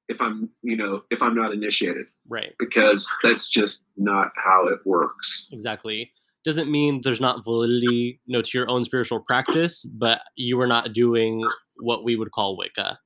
if 0.08 0.20
I'm, 0.20 0.48
you 0.62 0.76
know, 0.76 1.02
if 1.10 1.20
I'm 1.20 1.34
not 1.34 1.52
initiated? 1.52 2.06
Right. 2.28 2.54
Because 2.58 3.08
that's 3.22 3.48
just 3.48 3.82
not 3.96 4.32
how 4.36 4.66
it 4.68 4.78
works. 4.86 5.48
Exactly. 5.52 6.10
Doesn't 6.44 6.70
mean 6.70 7.00
there's 7.02 7.20
not 7.20 7.44
validity, 7.44 8.20
you 8.24 8.32
know, 8.32 8.40
to 8.40 8.58
your 8.58 8.70
own 8.70 8.84
spiritual 8.84 9.20
practice, 9.20 9.84
but 9.84 10.22
you 10.36 10.58
are 10.60 10.66
not 10.66 10.92
doing 10.92 11.46
what 11.80 12.04
we 12.04 12.16
would 12.16 12.30
call 12.30 12.56
Wicca. 12.56 12.98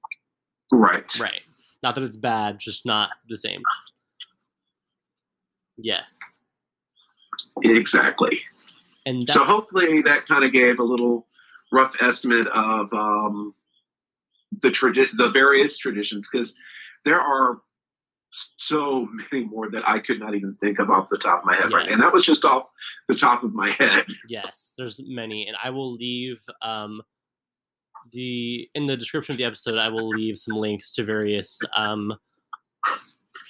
Right. 0.70 1.18
Right. 1.18 1.40
Not 1.82 1.94
that 1.96 2.04
it's 2.04 2.16
bad, 2.16 2.58
just 2.58 2.86
not 2.86 3.10
the 3.28 3.36
same. 3.36 3.62
Yes. 5.76 6.18
Exactly. 7.62 8.40
And 9.06 9.28
So 9.28 9.44
hopefully 9.44 10.00
that 10.02 10.26
kind 10.26 10.44
of 10.44 10.52
gave 10.52 10.78
a 10.78 10.84
little 10.84 11.26
rough 11.72 11.94
estimate 12.00 12.46
of 12.48 12.92
um, 12.92 13.54
the 14.60 14.68
tradi- 14.68 15.10
the 15.16 15.30
various 15.30 15.76
traditions 15.78 16.28
because 16.30 16.54
there 17.04 17.20
are 17.20 17.60
so 18.56 19.08
many 19.32 19.44
more 19.44 19.70
that 19.70 19.86
I 19.88 19.98
could 19.98 20.20
not 20.20 20.34
even 20.34 20.56
think 20.60 20.78
of 20.78 20.88
off 20.90 21.08
the 21.10 21.18
top 21.18 21.40
of 21.40 21.44
my 21.44 21.54
head 21.54 21.72
right 21.72 21.86
Yes. 21.86 21.94
And 21.94 22.02
that 22.02 22.12
was 22.12 22.24
just 22.24 22.44
off 22.44 22.64
the 23.08 23.14
top 23.16 23.42
of 23.42 23.52
my 23.54 23.70
head. 23.70 24.06
yes, 24.28 24.72
there's 24.78 25.00
many, 25.06 25.46
and 25.48 25.56
I 25.62 25.70
will 25.70 25.92
leave 25.94 26.40
um, 26.62 27.02
the 28.10 28.68
in 28.74 28.86
the 28.86 28.96
description 28.96 29.32
of 29.34 29.38
the 29.38 29.44
episode. 29.44 29.78
I 29.78 29.88
will 29.88 30.08
leave 30.08 30.38
some 30.38 30.56
links 30.56 30.90
to 30.92 31.04
various 31.04 31.60
um, 31.76 32.12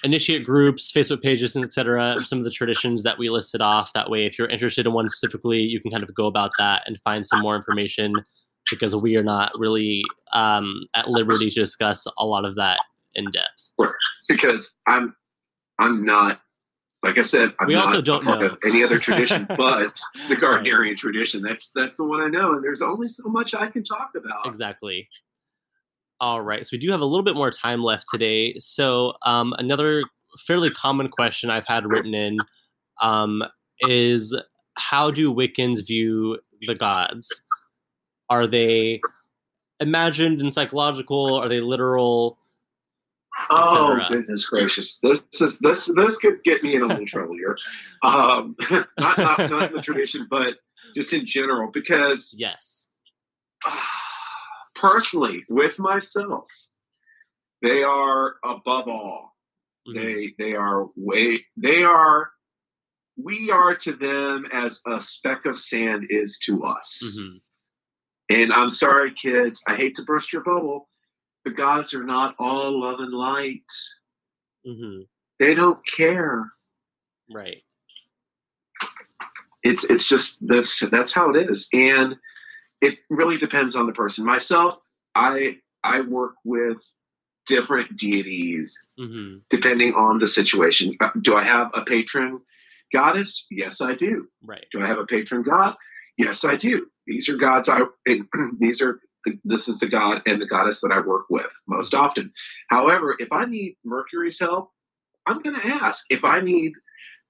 initiate 0.03 0.45
groups, 0.45 0.91
Facebook 0.91 1.21
pages, 1.21 1.55
etc. 1.55 2.19
Some 2.21 2.39
of 2.39 2.43
the 2.43 2.51
traditions 2.51 3.03
that 3.03 3.17
we 3.17 3.29
listed 3.29 3.61
off. 3.61 3.93
That 3.93 4.09
way, 4.09 4.25
if 4.25 4.37
you're 4.37 4.49
interested 4.49 4.85
in 4.85 4.93
one 4.93 5.09
specifically, 5.09 5.59
you 5.59 5.79
can 5.79 5.91
kind 5.91 6.03
of 6.03 6.13
go 6.13 6.27
about 6.27 6.51
that 6.59 6.83
and 6.85 6.99
find 7.01 7.25
some 7.25 7.41
more 7.41 7.55
information. 7.55 8.11
Because 8.69 8.95
we 8.95 9.17
are 9.17 9.23
not 9.23 9.51
really 9.57 10.03
um, 10.31 10.85
at 10.95 11.09
liberty 11.09 11.49
to 11.49 11.59
discuss 11.59 12.07
a 12.17 12.25
lot 12.25 12.45
of 12.45 12.55
that 12.55 12.79
in 13.13 13.25
depth. 13.31 13.71
Because 14.29 14.71
I'm 14.87 15.13
I'm 15.79 16.05
not 16.05 16.39
like 17.03 17.17
I 17.17 17.21
said, 17.21 17.53
I'm 17.59 17.67
We 17.67 17.73
not 17.75 17.87
also 17.87 17.99
a 17.99 18.01
don't 18.01 18.23
part 18.23 18.39
know. 18.39 18.47
of 18.47 18.57
any 18.65 18.83
other 18.83 18.97
tradition 18.97 19.45
but 19.57 19.99
the 20.29 20.35
Right. 20.35 20.39
Gardnerian 20.63 20.95
tradition. 20.97 21.41
That's 21.41 21.69
that's 21.75 21.97
the 21.97 22.05
one 22.05 22.21
I 22.21 22.27
know, 22.27 22.53
and 22.53 22.63
there's 22.63 22.81
only 22.81 23.07
so 23.07 23.23
much 23.27 23.53
I 23.53 23.67
can 23.67 23.83
talk 23.83 24.11
about. 24.15 24.45
Exactly. 24.47 25.07
All 26.19 26.41
right. 26.41 26.65
So 26.65 26.69
we 26.73 26.77
do 26.77 26.91
have 26.91 27.01
a 27.01 27.05
little 27.05 27.23
bit 27.23 27.35
more 27.35 27.51
time 27.51 27.83
left 27.83 28.05
today. 28.09 28.55
So 28.59 29.13
um, 29.25 29.53
another 29.57 29.99
fairly 30.39 30.69
common 30.71 31.09
question 31.09 31.49
I've 31.49 31.67
had 31.67 31.85
written 31.85 32.13
in 32.13 32.37
um, 33.01 33.43
is 33.81 34.35
how 34.75 35.11
do 35.11 35.33
Wiccans 35.33 35.85
view 35.85 36.39
the 36.65 36.75
gods? 36.75 37.27
Are 38.29 38.47
they 38.47 39.01
imagined 39.81 40.39
and 40.39 40.53
psychological? 40.53 41.35
Are 41.35 41.49
they 41.49 41.59
literal? 41.59 42.37
Oh 43.49 43.99
goodness 44.09 44.45
gracious! 44.47 44.97
This 45.03 45.23
is 45.41 45.59
this 45.59 45.85
this 45.87 46.17
could 46.17 46.43
get 46.43 46.63
me 46.63 46.75
in 46.75 46.81
a 46.81 46.87
little 46.87 47.05
trouble 47.05 47.35
here. 47.35 47.57
Um, 48.03 48.55
not, 48.71 48.87
not 48.97 49.17
not 49.49 49.69
in 49.69 49.75
the 49.75 49.81
tradition, 49.81 50.27
but 50.29 50.55
just 50.95 51.13
in 51.13 51.25
general, 51.25 51.71
because 51.71 52.33
Yes. 52.37 52.85
personally, 54.75 55.43
with 55.49 55.79
myself, 55.79 56.45
they 57.61 57.83
are 57.83 58.35
above 58.43 58.87
all. 58.87 59.35
Mhm. 59.87 59.93
They 59.95 60.33
they 60.37 60.55
are 60.55 60.87
way 60.95 61.45
they 61.57 61.83
are. 61.83 62.31
We 63.15 63.51
are 63.51 63.75
to 63.75 63.93
them 63.93 64.45
as 64.51 64.81
a 64.87 65.01
speck 65.01 65.45
of 65.45 65.59
sand 65.59 66.07
is 66.09 66.39
to 66.45 66.63
us. 66.63 67.19
Mhm. 67.19 67.41
And 68.29 68.53
I'm 68.53 68.69
sorry, 68.69 69.13
kids. 69.13 69.61
I 69.67 69.75
hate 69.75 69.95
to 69.95 70.03
burst 70.03 70.33
your 70.33 70.43
bubble. 70.43 70.89
The 71.45 71.51
gods 71.51 71.93
are 71.93 72.03
not 72.03 72.35
all 72.39 72.79
love 72.79 72.99
and 72.99 73.13
light. 73.13 73.63
Mhm. 74.65 75.07
They 75.39 75.53
don't 75.55 75.85
care. 75.85 76.51
Right. 77.29 77.63
it's 79.63 79.83
it's 79.85 80.05
just 80.05 80.37
that's 80.45 80.79
that's 80.89 81.13
how 81.13 81.29
it 81.33 81.49
is 81.49 81.67
and 81.73 82.17
it 82.81 82.99
really 83.09 83.37
depends 83.37 83.75
on 83.77 83.85
the 83.87 83.93
person 83.93 84.25
myself 84.25 84.77
i 85.15 85.57
i 85.85 86.01
work 86.01 86.33
with 86.43 86.79
different 87.47 87.95
deities 87.97 88.77
hmm 88.97 89.37
depending 89.49 89.93
on 89.93 90.19
the 90.19 90.27
situation 90.27 90.93
Uh, 90.99 91.11
do 91.21 91.35
i 91.35 91.43
have 91.43 91.71
a 91.73 91.81
patron 91.83 92.41
goddess 92.91 93.45
yes 93.49 93.79
i 93.79 93.95
do 93.95 94.27
Right. 94.43 94.65
do 94.73 94.81
i 94.81 94.85
have 94.85 94.99
a 94.99 95.05
patron 95.05 95.43
god 95.43 95.75
yes 96.17 96.43
i 96.43 96.55
do 96.57 96.87
these 97.07 97.29
are 97.29 97.37
gods 97.37 97.69
i 97.69 97.79
these 98.59 98.81
are 98.81 98.99
the, 99.25 99.39
this 99.43 99.67
is 99.67 99.79
the 99.79 99.87
god 99.87 100.21
and 100.25 100.41
the 100.41 100.45
goddess 100.45 100.81
that 100.81 100.91
i 100.91 100.99
work 100.99 101.25
with 101.29 101.51
most 101.67 101.93
often. 101.93 102.31
However 102.69 103.15
if 103.19 103.31
i 103.31 103.45
need 103.45 103.75
mercury's 103.83 104.39
help 104.39 104.71
i'm 105.25 105.41
going 105.41 105.59
to 105.59 105.67
ask. 105.67 106.05
If 106.09 106.23
i 106.23 106.39
need 106.39 106.73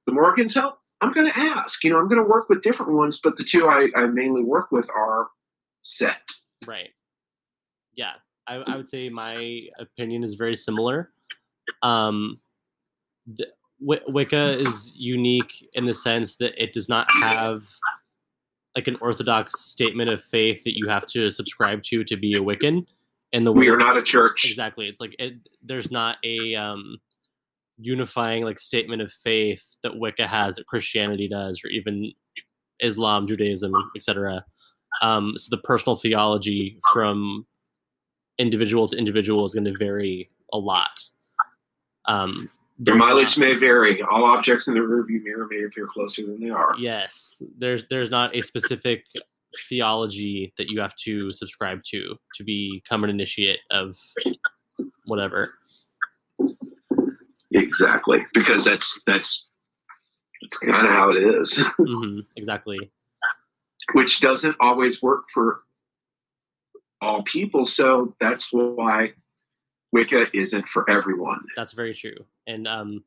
the 0.06 0.14
Morrigan's 0.14 0.54
help 0.54 0.80
i'm 1.02 1.14
going 1.14 1.32
to 1.32 1.40
ask. 1.40 1.84
You 1.84 1.92
know 1.92 2.00
i'm 2.00 2.08
going 2.08 2.22
to 2.22 2.30
work 2.30 2.50
with 2.50 2.62
different 2.62 2.94
ones 2.94 3.20
but 3.24 3.36
the 3.38 3.44
two 3.44 3.68
I, 3.68 3.90
I 3.96 4.06
mainly 4.06 4.44
work 4.44 4.72
with 4.72 4.90
are 4.96 5.28
set. 5.82 6.22
Right. 6.66 6.90
Yeah, 7.96 8.14
I, 8.48 8.56
I 8.56 8.76
would 8.76 8.88
say 8.88 9.10
my 9.10 9.60
opinion 9.78 10.24
is 10.24 10.34
very 10.36 10.56
similar. 10.56 11.12
Um, 11.84 12.40
the, 13.28 13.48
Wi- 13.80 14.04
Wicca 14.08 14.60
is 14.60 14.96
unique 14.98 15.70
in 15.74 15.86
the 15.86 15.94
sense 15.94 16.38
that 16.38 16.54
it 16.62 16.74
does 16.74 16.90
not 16.90 17.08
have 17.22 17.64
like 18.76 18.88
an 18.88 18.98
orthodox 19.02 19.60
statement 19.60 20.10
of 20.10 20.24
faith 20.24 20.64
that 20.64 20.76
you 20.76 20.88
have 20.88 21.06
to 21.08 21.30
subscribe 21.30 21.84
to 21.84 22.04
to 22.04 22.18
be 22.18 22.34
a 22.34 22.40
Wiccan. 22.40 22.86
And 23.32 23.48
the 23.48 23.52
we 23.52 23.70
are 23.70 23.78
not 23.78 23.98
a 23.98 24.02
church 24.02 24.46
exactly, 24.50 24.88
it's 24.88 25.00
like 25.00 25.16
it, 25.20 25.34
there's 25.64 25.92
not 25.92 26.18
a 26.24 26.56
um, 26.56 26.98
unifying 27.78 28.44
like 28.44 28.60
statement 28.60 29.02
of 29.02 29.12
faith 29.12 29.78
that 29.84 29.98
Wicca 29.98 30.28
has 30.28 30.56
that 30.56 30.68
Christianity 30.68 31.28
does, 31.28 31.62
or 31.64 31.70
even 31.70 32.12
Islam, 32.80 33.28
Judaism, 33.28 33.74
etc. 33.96 34.46
Um, 35.02 35.34
so 35.38 35.56
the 35.56 35.62
personal 35.62 35.96
theology 35.96 36.80
from 36.92 37.46
individual 38.38 38.88
to 38.88 38.98
individual 38.98 39.46
is 39.46 39.54
going 39.54 39.66
to 39.66 39.78
vary 39.78 40.30
a 40.52 40.58
lot. 40.58 41.00
Um, 42.06 42.50
the 42.86 42.92
there's 42.92 43.00
mileage 43.00 43.38
not- 43.38 43.46
may 43.48 43.54
vary 43.56 44.02
all 44.04 44.26
objects 44.26 44.68
in 44.68 44.74
the 44.74 44.80
rearview 44.80 45.24
mirror 45.24 45.48
may 45.50 45.64
appear 45.64 45.88
closer 45.88 46.26
than 46.26 46.40
they 46.40 46.50
are 46.50 46.76
Yes, 46.78 47.42
there's 47.58 47.86
there's 47.88 48.12
not 48.12 48.36
a 48.36 48.42
specific 48.42 49.06
theology 49.70 50.52
that 50.58 50.68
you 50.70 50.82
have 50.82 50.96
to 50.96 51.32
subscribe 51.32 51.84
to 51.92 52.16
to 52.36 52.44
become 52.44 53.04
an 53.04 53.10
initiate 53.10 53.60
of 53.72 53.96
whatever. 55.06 55.54
exactly 57.52 58.26
because 58.34 58.64
that's 58.64 59.00
that's 59.06 59.50
it's 60.42 60.58
kind 60.58 60.86
of 60.88 60.92
how 60.92 61.10
it 61.12 61.18
is. 61.24 61.58
hmm 61.78 62.20
Exactly. 62.36 62.92
which 63.94 64.20
doesn't 64.20 64.56
always 64.60 65.02
work 65.02 65.24
for 65.34 65.62
all 67.02 67.22
people. 67.24 67.66
So 67.66 68.16
that's 68.20 68.52
why 68.52 69.14
Wicca 69.94 70.26
isn't 70.34 70.68
for 70.68 70.90
everyone. 70.90 71.40
That's 71.56 71.72
very 71.72 71.94
true. 71.94 72.18
And 72.48 72.68
um, 72.68 73.04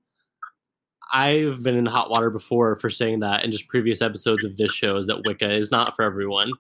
I've 1.13 1.63
been 1.63 1.77
in 1.77 1.85
hot 1.85 2.11
water 2.11 2.31
before 2.31 2.77
for 2.77 2.91
saying 2.91 3.21
that 3.21 3.45
in 3.45 3.51
just 3.51 3.67
previous 3.67 4.01
episodes 4.01 4.45
of 4.45 4.57
this 4.57 4.73
show 4.73 4.97
is 4.97 5.09
that 5.09 5.23
Wicca 5.27 5.53
is 5.53 5.73
not 5.73 5.97
for 5.97 6.05
everyone. 6.05 6.53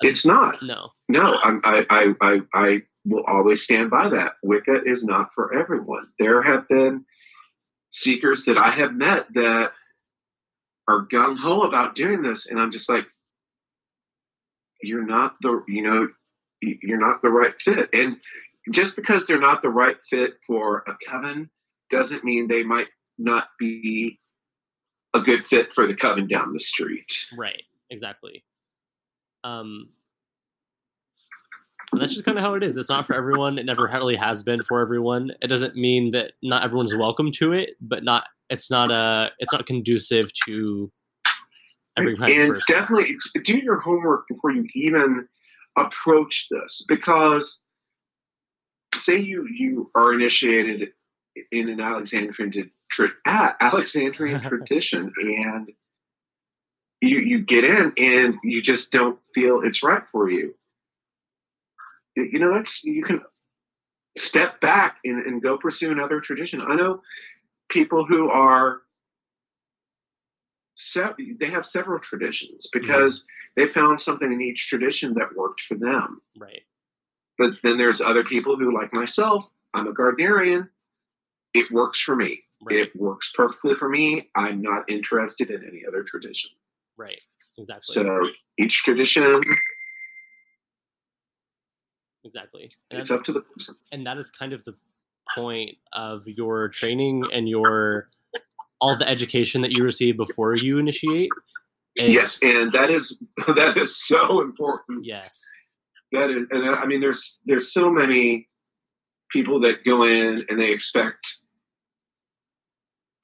It's 0.00 0.26
not. 0.26 0.60
No. 0.62 0.90
No, 1.08 1.38
I'm, 1.44 1.60
I, 1.62 1.86
I, 1.90 2.14
I, 2.20 2.40
I 2.52 2.82
will 3.04 3.22
always 3.28 3.62
stand 3.62 3.88
by 3.88 4.08
that. 4.08 4.32
Wicca 4.42 4.82
is 4.84 5.04
not 5.04 5.32
for 5.32 5.54
everyone. 5.54 6.08
There 6.18 6.42
have 6.42 6.66
been 6.66 7.04
seekers 7.90 8.44
that 8.46 8.58
I 8.58 8.70
have 8.70 8.94
met 8.94 9.26
that 9.34 9.72
are 10.88 11.06
gung 11.06 11.38
ho 11.38 11.60
about 11.62 11.94
doing 11.94 12.20
this, 12.20 12.46
and 12.46 12.58
I'm 12.58 12.72
just 12.72 12.88
like, 12.88 13.06
you're 14.82 15.06
not 15.06 15.36
the, 15.40 15.62
you 15.68 15.82
know, 15.82 16.08
you're 16.60 16.98
not 16.98 17.22
the 17.22 17.30
right 17.30 17.54
fit. 17.60 17.88
And 17.92 18.16
just 18.70 18.96
because 18.96 19.26
they're 19.26 19.40
not 19.40 19.62
the 19.62 19.70
right 19.70 19.96
fit 20.08 20.34
for 20.46 20.84
a 20.86 20.92
coven 21.08 21.50
doesn't 21.90 22.24
mean 22.24 22.46
they 22.46 22.62
might 22.62 22.88
not 23.18 23.48
be 23.58 24.18
a 25.14 25.20
good 25.20 25.46
fit 25.46 25.72
for 25.72 25.86
the 25.86 25.94
coven 25.94 26.26
down 26.26 26.52
the 26.52 26.60
street. 26.60 27.26
Right. 27.36 27.62
Exactly. 27.90 28.44
Um, 29.44 29.88
and 31.92 32.00
that's 32.00 32.12
just 32.12 32.24
kind 32.24 32.38
of 32.38 32.44
how 32.44 32.54
it 32.54 32.62
is. 32.62 32.76
It's 32.76 32.88
not 32.88 33.06
for 33.06 33.14
everyone. 33.14 33.58
It 33.58 33.66
never 33.66 33.84
really 33.92 34.16
has 34.16 34.42
been 34.42 34.64
for 34.64 34.80
everyone. 34.80 35.32
It 35.42 35.48
doesn't 35.48 35.76
mean 35.76 36.10
that 36.12 36.32
not 36.42 36.64
everyone's 36.64 36.94
welcome 36.94 37.30
to 37.32 37.52
it, 37.52 37.70
but 37.82 38.02
not. 38.02 38.24
It's 38.48 38.70
not 38.70 38.90
a. 38.90 39.30
It's 39.38 39.52
not 39.52 39.66
conducive 39.66 40.32
to 40.46 40.90
every 41.98 42.16
kind 42.16 42.32
of 42.32 42.48
person. 42.48 42.74
definitely 42.74 43.16
do 43.44 43.58
your 43.58 43.78
homework 43.80 44.26
before 44.28 44.52
you 44.52 44.66
even 44.74 45.28
approach 45.76 46.46
this 46.50 46.84
because 46.88 47.58
say 48.96 49.18
you 49.18 49.46
you 49.48 49.90
are 49.94 50.12
initiated 50.12 50.90
in 51.50 51.68
an 51.68 51.80
alexandrian 51.80 52.70
tra- 52.90 53.08
ah, 53.26 53.56
alexandrian 53.60 54.40
tradition 54.48 55.12
and 55.18 55.72
you 57.00 57.18
you 57.18 57.40
get 57.40 57.64
in 57.64 57.92
and 57.98 58.36
you 58.42 58.62
just 58.62 58.90
don't 58.90 59.18
feel 59.34 59.60
it's 59.62 59.82
right 59.82 60.04
for 60.12 60.30
you. 60.30 60.54
You 62.16 62.38
know 62.38 62.54
that's 62.54 62.84
you 62.84 63.02
can 63.02 63.22
step 64.16 64.60
back 64.60 64.98
and, 65.04 65.26
and 65.26 65.42
go 65.42 65.58
pursue 65.58 65.90
another 65.90 66.20
tradition. 66.20 66.60
I 66.60 66.74
know 66.74 67.02
people 67.68 68.06
who 68.06 68.30
are 68.30 68.82
se- 70.76 71.36
they 71.40 71.50
have 71.50 71.66
several 71.66 71.98
traditions 71.98 72.68
because 72.72 73.24
they 73.56 73.66
found 73.68 74.00
something 74.00 74.30
in 74.32 74.40
each 74.40 74.68
tradition 74.68 75.14
that 75.14 75.34
worked 75.36 75.62
for 75.62 75.74
them. 75.74 76.20
Right. 76.38 76.62
But 77.42 77.50
then 77.64 77.76
there's 77.76 78.00
other 78.00 78.22
people 78.24 78.56
who 78.56 78.72
like 78.74 78.92
myself 78.92 79.50
i'm 79.74 79.86
a 79.88 79.92
gardnerian 79.92 80.68
it 81.54 81.70
works 81.72 82.00
for 82.00 82.14
me 82.16 82.40
Right. 82.64 82.78
it 82.78 82.94
works 82.94 83.32
perfectly 83.34 83.74
for 83.74 83.88
me 83.88 84.30
i'm 84.36 84.62
not 84.62 84.88
interested 84.88 85.50
in 85.50 85.60
any 85.66 85.82
other 85.88 86.02
tradition 86.04 86.50
Right. 86.96 87.20
Exactly. 87.58 87.94
so 87.94 88.04
each 88.58 88.82
tradition 88.84 89.40
exactly. 92.24 92.70
And 92.90 93.00
it's 93.00 93.10
up 93.10 93.24
to 93.24 93.32
the 93.32 93.40
person 93.40 93.74
and 93.90 94.06
that 94.06 94.16
is 94.18 94.30
kind 94.30 94.52
of 94.52 94.62
the 94.64 94.74
point 95.34 95.76
of 95.92 96.22
your 96.28 96.68
training 96.68 97.24
and 97.32 97.48
your 97.48 98.08
all 98.80 98.96
the 98.96 99.08
education 99.08 99.60
that 99.62 99.72
you 99.76 99.82
receive 99.84 100.16
before 100.16 100.54
you 100.56 100.78
initiate. 100.78 101.30
It's- 101.96 102.12
yes 102.14 102.38
and 102.42 102.72
that 102.72 102.90
is 102.90 103.16
that 103.56 103.76
is 103.76 103.96
so 104.06 104.40
important 104.40 105.04
Yes. 105.04 105.42
That 106.12 106.30
is 106.30 106.46
and 106.50 106.68
i 106.70 106.84
mean 106.86 107.00
there's 107.00 107.38
there's 107.46 107.72
so 107.72 107.90
many 107.90 108.48
people 109.30 109.60
that 109.60 109.84
go 109.84 110.04
in 110.04 110.44
and 110.48 110.60
they 110.60 110.70
expect 110.70 111.38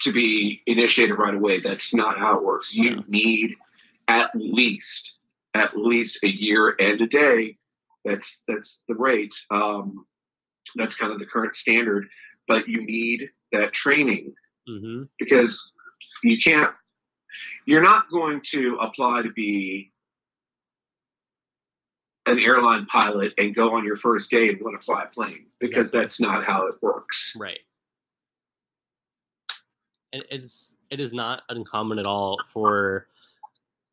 to 0.00 0.12
be 0.12 0.62
initiated 0.66 1.18
right 1.18 1.34
away. 1.34 1.60
That's 1.60 1.92
not 1.92 2.18
how 2.18 2.36
it 2.36 2.44
works. 2.44 2.72
You 2.72 2.96
No. 2.96 3.04
need 3.08 3.56
at 4.06 4.30
least 4.34 5.16
at 5.54 5.76
least 5.76 6.20
a 6.22 6.28
year 6.28 6.76
and 6.78 7.00
a 7.00 7.06
day. 7.06 7.58
That's 8.04 8.38
that's 8.46 8.80
the 8.88 8.94
rate. 8.94 9.34
Um 9.50 10.06
that's 10.76 10.94
kind 10.94 11.12
of 11.12 11.18
the 11.18 11.26
current 11.26 11.54
standard 11.56 12.06
but 12.46 12.68
you 12.68 12.84
need 12.84 13.28
that 13.52 13.72
training 13.72 14.34
hmm 14.68 15.02
because 15.18 15.72
you 16.22 16.38
can't 16.38 16.72
you're 17.66 17.82
not 17.82 18.10
going 18.10 18.40
to 18.52 18.76
apply 18.80 19.22
to 19.22 19.30
be 19.32 19.90
an 22.28 22.38
airline 22.38 22.86
pilot 22.86 23.32
and 23.38 23.54
go 23.54 23.74
on 23.74 23.84
your 23.84 23.96
first 23.96 24.30
day 24.30 24.48
and 24.48 24.60
want 24.60 24.80
to 24.80 24.84
fly 24.84 25.02
a 25.04 25.06
plane 25.08 25.46
because 25.60 25.88
Exactly. 25.88 26.00
that's 26.00 26.20
not 26.20 26.44
how 26.44 26.66
it 26.66 26.74
works 26.82 27.32
Right. 27.36 27.60
And 30.12 30.24
it's 30.30 30.74
it 30.90 31.00
is 31.00 31.12
not 31.12 31.42
uncommon 31.50 31.98
at 31.98 32.06
all 32.06 32.38
for 32.46 33.06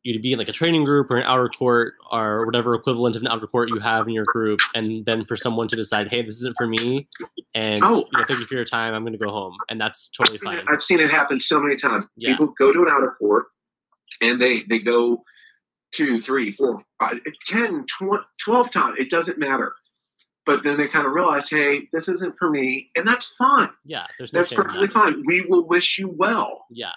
you 0.02 0.12
to 0.14 0.18
be 0.20 0.32
in 0.32 0.38
like 0.38 0.48
a 0.48 0.52
training 0.52 0.84
group 0.84 1.10
or 1.10 1.16
an 1.18 1.24
outer 1.24 1.48
court 1.48 1.94
or 2.12 2.46
whatever 2.46 2.74
equivalent 2.74 3.16
of 3.16 3.22
an 3.22 3.28
outer 3.28 3.46
court 3.46 3.68
you 3.68 3.78
have 3.80 4.06
in 4.06 4.14
your 4.14 4.24
group, 4.28 4.60
and 4.74 5.04
then 5.04 5.24
for 5.24 5.36
someone 5.36 5.66
to 5.68 5.74
decide, 5.76 6.08
hey, 6.08 6.22
this 6.22 6.36
isn't 6.38 6.56
for 6.56 6.66
me, 6.68 7.06
and 7.54 7.82
Oh. 7.82 8.06
you 8.12 8.18
know, 8.18 8.24
thank 8.26 8.38
you 8.40 8.46
for 8.46 8.54
your 8.54 8.64
time, 8.64 8.94
I'm 8.94 9.02
going 9.02 9.12
to 9.14 9.18
go 9.18 9.30
home, 9.30 9.56
and 9.68 9.80
that's 9.80 10.08
totally 10.08 10.38
fine. 10.38 10.60
I've 10.68 10.80
seen 10.82 11.00
it 11.00 11.10
happen 11.10 11.40
so 11.40 11.60
many 11.60 11.74
times. 11.76 12.04
Yeah. 12.16 12.30
People 12.30 12.54
go 12.58 12.72
to 12.72 12.82
an 12.82 12.88
outer 12.88 13.16
court 13.18 13.46
and 14.22 14.40
they 14.40 14.62
they 14.62 14.78
go 14.78 15.22
two, 15.96 16.20
three, 16.20 16.52
four, 16.52 16.80
five, 17.00 17.18
10, 17.46 17.86
20, 17.98 18.22
12 18.44 18.70
times. 18.70 18.96
It 18.98 19.10
doesn't 19.10 19.38
matter. 19.38 19.72
But 20.44 20.62
then 20.62 20.76
they 20.76 20.86
kind 20.86 21.06
of 21.06 21.12
realize, 21.12 21.50
hey, 21.50 21.88
this 21.92 22.08
isn't 22.08 22.36
for 22.38 22.50
me. 22.50 22.90
And 22.96 23.06
that's 23.06 23.32
fine. 23.36 23.70
Yeah, 23.84 24.06
there's 24.18 24.32
no 24.32 24.40
That's 24.40 24.52
perfectly 24.52 24.86
that. 24.86 24.92
fine. 24.92 25.22
We 25.26 25.40
will 25.42 25.66
wish 25.66 25.98
you 25.98 26.14
well. 26.16 26.64
Yeah. 26.70 26.92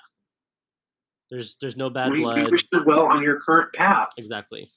There's 1.31 1.57
there's 1.62 1.77
no 1.77 1.89
bad 1.89 2.12
We, 2.12 2.25
we 2.25 2.45
wish 2.45 2.67
you 2.71 2.83
well 2.85 3.05
on 3.05 3.23
your 3.23 3.39
current 3.39 3.73
path. 3.73 4.09
Exactly. 4.17 4.69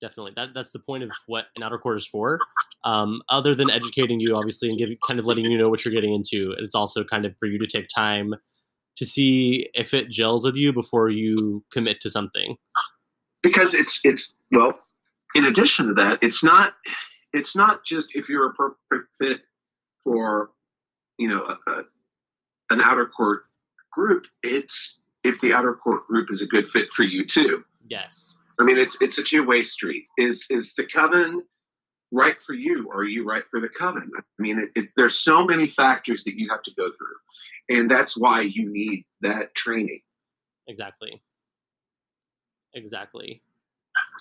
Definitely. 0.00 0.32
That 0.36 0.48
that's 0.54 0.72
the 0.72 0.80
point 0.80 1.04
of 1.04 1.10
what 1.26 1.46
an 1.56 1.62
outer 1.62 1.78
court 1.78 1.96
is 1.96 2.06
for. 2.06 2.38
Um, 2.84 3.22
other 3.28 3.54
than 3.54 3.70
educating 3.70 4.18
you, 4.18 4.36
obviously, 4.36 4.68
and 4.68 4.78
giving 4.78 4.96
kind 5.06 5.20
of 5.20 5.26
letting 5.26 5.44
you 5.44 5.56
know 5.56 5.68
what 5.68 5.84
you're 5.84 5.94
getting 5.94 6.12
into, 6.12 6.54
it's 6.58 6.74
also 6.74 7.04
kind 7.04 7.24
of 7.24 7.36
for 7.38 7.46
you 7.46 7.58
to 7.58 7.66
take 7.66 7.86
time 7.94 8.34
to 8.96 9.06
see 9.06 9.68
if 9.74 9.94
it 9.94 10.10
gels 10.10 10.44
with 10.44 10.56
you 10.56 10.72
before 10.72 11.08
you 11.10 11.64
commit 11.72 12.00
to 12.02 12.10
something. 12.10 12.56
because 13.42 13.74
it's 13.74 14.00
it's 14.04 14.34
well 14.52 14.78
in 15.34 15.46
addition 15.46 15.86
to 15.88 15.94
that 15.94 16.18
it's 16.22 16.44
not 16.44 16.74
it's 17.32 17.56
not 17.56 17.84
just 17.84 18.10
if 18.14 18.28
you're 18.28 18.46
a 18.50 18.54
perfect 18.54 19.14
fit 19.18 19.40
for 20.04 20.50
you 21.18 21.28
know 21.28 21.42
a, 21.44 21.70
a, 21.70 21.82
an 22.70 22.80
outer 22.80 23.06
court 23.06 23.44
group 23.92 24.26
it's 24.42 24.98
if 25.24 25.40
the 25.40 25.52
outer 25.52 25.74
court 25.74 26.06
group 26.06 26.30
is 26.30 26.42
a 26.42 26.46
good 26.46 26.66
fit 26.66 26.90
for 26.90 27.02
you 27.02 27.24
too 27.24 27.64
Yes. 27.88 28.34
i 28.60 28.62
mean 28.64 28.78
it's 28.78 28.96
it's 29.00 29.18
a 29.18 29.22
two-way 29.22 29.62
street 29.62 30.04
is 30.18 30.46
is 30.50 30.74
the 30.74 30.84
coven 30.84 31.42
right 32.12 32.40
for 32.42 32.52
you 32.52 32.86
or 32.88 33.00
are 33.00 33.04
you 33.04 33.24
right 33.26 33.44
for 33.50 33.58
the 33.60 33.68
coven 33.68 34.10
i 34.18 34.20
mean 34.42 34.58
it, 34.58 34.70
it, 34.80 34.88
there's 34.96 35.16
so 35.18 35.44
many 35.44 35.66
factors 35.66 36.24
that 36.24 36.38
you 36.38 36.48
have 36.50 36.62
to 36.62 36.70
go 36.76 36.84
through 36.84 37.16
and 37.68 37.90
that's 37.90 38.16
why 38.16 38.40
you 38.42 38.70
need 38.72 39.04
that 39.20 39.54
training 39.54 40.00
Exactly. 40.68 41.22
Exactly. 42.74 43.42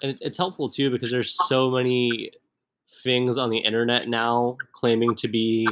And 0.02 0.18
it's 0.22 0.38
helpful 0.38 0.68
too 0.68 0.90
because 0.90 1.12
there's 1.12 1.38
so 1.48 1.72
many 1.72 2.32
things 3.04 3.38
on 3.38 3.50
the 3.50 3.60
internet 3.60 4.10
now 4.10 4.58
claiming 4.74 5.16
to 5.16 5.28
be 5.28 5.68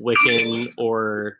Wiccan 0.00 0.68
or 0.78 1.38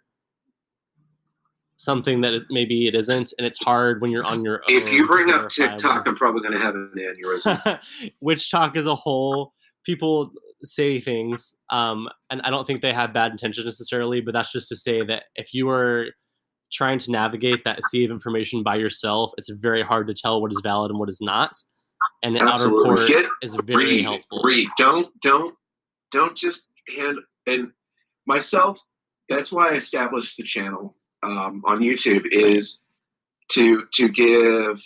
something 1.76 2.20
that 2.20 2.34
it, 2.34 2.46
maybe 2.50 2.86
it 2.86 2.94
isn't, 2.94 3.32
and 3.38 3.46
it's 3.46 3.58
hard 3.58 4.02
when 4.02 4.10
you're 4.10 4.24
on 4.24 4.44
your 4.44 4.56
own. 4.68 4.76
if 4.76 4.92
you 4.92 5.06
bring 5.06 5.30
up 5.30 5.48
tiktok 5.48 6.04
what 6.04 6.08
i'm 6.08 6.16
probably 6.16 6.42
going 6.42 6.52
to 6.52 6.58
have 6.58 6.74
an 6.74 6.92
aneurysm 6.94 7.80
WitchTok 8.22 8.76
as 8.76 8.84
a 8.84 8.94
whole, 8.94 9.54
people 9.84 10.30
say 10.64 11.00
things, 11.00 11.54
um, 11.70 12.08
and 12.30 12.40
I 12.42 12.50
don't 12.50 12.66
think 12.66 12.80
they 12.80 12.92
have 12.92 13.12
bad 13.12 13.32
intentions 13.32 13.64
necessarily, 13.64 14.20
but 14.20 14.32
that's 14.32 14.52
just 14.52 14.68
to 14.68 14.76
say 14.76 15.00
that 15.02 15.24
if 15.34 15.54
you 15.54 15.68
are 15.68 16.06
trying 16.72 16.98
to 17.00 17.10
navigate 17.10 17.64
that 17.64 17.82
sea 17.90 18.04
of 18.04 18.10
information 18.10 18.62
by 18.62 18.76
yourself, 18.76 19.32
it's 19.36 19.50
very 19.50 19.82
hard 19.82 20.06
to 20.06 20.14
tell 20.14 20.40
what 20.40 20.52
is 20.52 20.60
valid 20.62 20.90
and 20.90 20.98
what 21.00 21.08
is 21.08 21.20
not. 21.20 21.52
And 22.22 22.36
an 22.36 22.46
outer 22.46 22.68
court 22.68 23.08
Get 23.08 23.26
is 23.42 23.54
very 23.64 23.84
read, 23.84 24.04
helpful. 24.04 24.42
read. 24.44 24.68
Don't 24.76 25.08
don't 25.20 25.54
don't 26.10 26.36
just 26.36 26.64
hand 26.96 27.18
and 27.46 27.70
myself. 28.26 28.80
That's 29.28 29.52
why 29.52 29.70
I 29.70 29.74
established 29.74 30.36
the 30.36 30.42
channel 30.42 30.96
um, 31.22 31.62
on 31.66 31.80
YouTube 31.80 32.26
is 32.30 32.80
to 33.52 33.84
to 33.94 34.08
give 34.08 34.82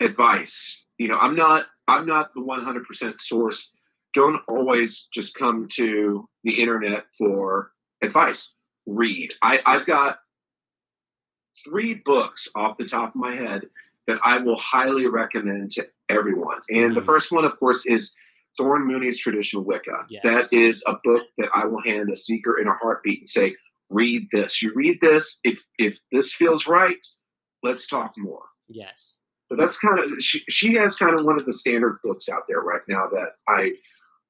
advice. 0.00 0.82
You 0.98 1.08
know, 1.08 1.18
I'm 1.18 1.36
not 1.36 1.66
I'm 1.88 2.06
not 2.06 2.32
the 2.34 2.40
100% 2.40 3.20
source. 3.20 3.70
Don't 4.14 4.40
always 4.48 5.08
just 5.12 5.34
come 5.34 5.66
to 5.72 6.28
the 6.44 6.60
internet 6.60 7.04
for 7.18 7.72
advice. 8.02 8.52
Read. 8.86 9.32
I 9.42 9.60
I've 9.66 9.86
got 9.86 10.18
three 11.64 11.94
books 12.04 12.48
off 12.54 12.76
the 12.78 12.86
top 12.86 13.10
of 13.10 13.16
my 13.16 13.34
head 13.34 13.62
that 14.06 14.18
I 14.22 14.38
will 14.38 14.58
highly 14.58 15.06
recommend 15.06 15.70
to 15.72 15.86
everyone. 16.08 16.58
And 16.68 16.78
mm-hmm. 16.78 16.94
the 16.94 17.02
first 17.02 17.32
one, 17.32 17.44
of 17.44 17.58
course, 17.58 17.86
is 17.86 18.12
Thorn 18.56 18.86
Mooney's 18.86 19.18
Traditional 19.18 19.64
Wicca. 19.64 20.06
Yes. 20.08 20.22
That 20.22 20.56
is 20.56 20.82
a 20.86 20.94
book 21.02 21.22
that 21.38 21.48
I 21.54 21.66
will 21.66 21.82
hand 21.82 22.10
a 22.10 22.16
seeker 22.16 22.60
in 22.60 22.68
a 22.68 22.74
heartbeat 22.74 23.20
and 23.20 23.28
say, 23.28 23.56
read 23.90 24.28
this. 24.32 24.62
You 24.62 24.72
read 24.74 24.98
this. 25.00 25.38
If 25.44 25.64
if 25.78 25.98
this 26.12 26.32
feels 26.32 26.66
right, 26.66 27.04
let's 27.62 27.86
talk 27.86 28.12
more. 28.16 28.44
Yes. 28.68 29.22
But 29.48 29.58
that's 29.58 29.78
kind 29.78 29.98
of 29.98 30.06
she, 30.20 30.42
she 30.48 30.74
has 30.74 30.96
kind 30.96 31.18
of 31.18 31.24
one 31.24 31.38
of 31.38 31.46
the 31.46 31.52
standard 31.52 31.98
books 32.02 32.28
out 32.28 32.42
there 32.48 32.60
right 32.60 32.80
now 32.88 33.06
that 33.10 33.32
I 33.48 33.72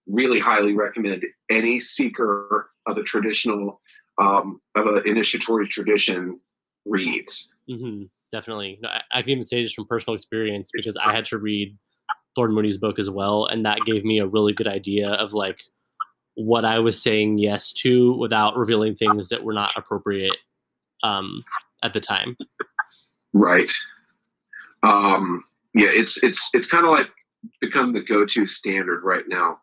really 0.07 0.39
highly 0.39 0.75
recommend 0.75 1.25
any 1.51 1.81
seeker 1.81 2.71
of 2.87 2.97
a 2.97 3.03
traditional 3.03 3.81
um, 4.21 4.61
of 4.77 4.87
an 4.87 5.03
initiatory 5.07 5.67
tradition 5.67 6.39
reads. 6.87 7.49
Mm-hmm, 7.69 8.05
definitely, 8.31 8.79
no, 8.83 8.91
I, 9.13 9.23
can 9.23 9.31
even 9.31 9.45
say 9.45 9.63
this 9.63 9.73
from 9.73 9.87
personal 9.87 10.15
experience 10.15 10.71
because 10.73 10.97
I 10.97 11.13
had 11.13 11.25
to 11.27 11.39
read 11.39 11.77
Thorn 12.37 12.53
Mooney's 12.53 12.77
book 12.77 12.99
as 12.99 13.11
well, 13.11 13.47
and 13.47 13.65
that 13.65 13.79
gave 13.87 14.05
me 14.05 14.19
a 14.21 14.27
really 14.27 14.53
good 14.53 14.69
idea 14.69 15.11
of 15.11 15.33
like 15.33 15.61
what 16.35 16.65
I 16.65 16.79
was 16.79 17.01
saying 17.01 17.39
yes 17.39 17.73
to 17.75 18.13
without 18.15 18.57
revealing 18.57 18.95
things 18.95 19.29
that 19.29 19.43
were 19.43 19.53
not 19.53 19.73
appropriate 19.77 20.37
um, 21.03 21.45
at 21.83 21.93
the 21.93 22.01
time. 22.01 22.37
Right. 23.33 23.71
Um, 24.83 25.45
yeah, 25.75 25.89
it's 25.91 26.23
it's 26.23 26.51
it's 26.53 26.67
kind 26.67 26.85
of 26.85 26.93
like 26.93 27.09
become 27.61 27.93
the 27.93 28.01
go-to 28.01 28.47
standard 28.47 29.03
right 29.03 29.25
now. 29.27 29.59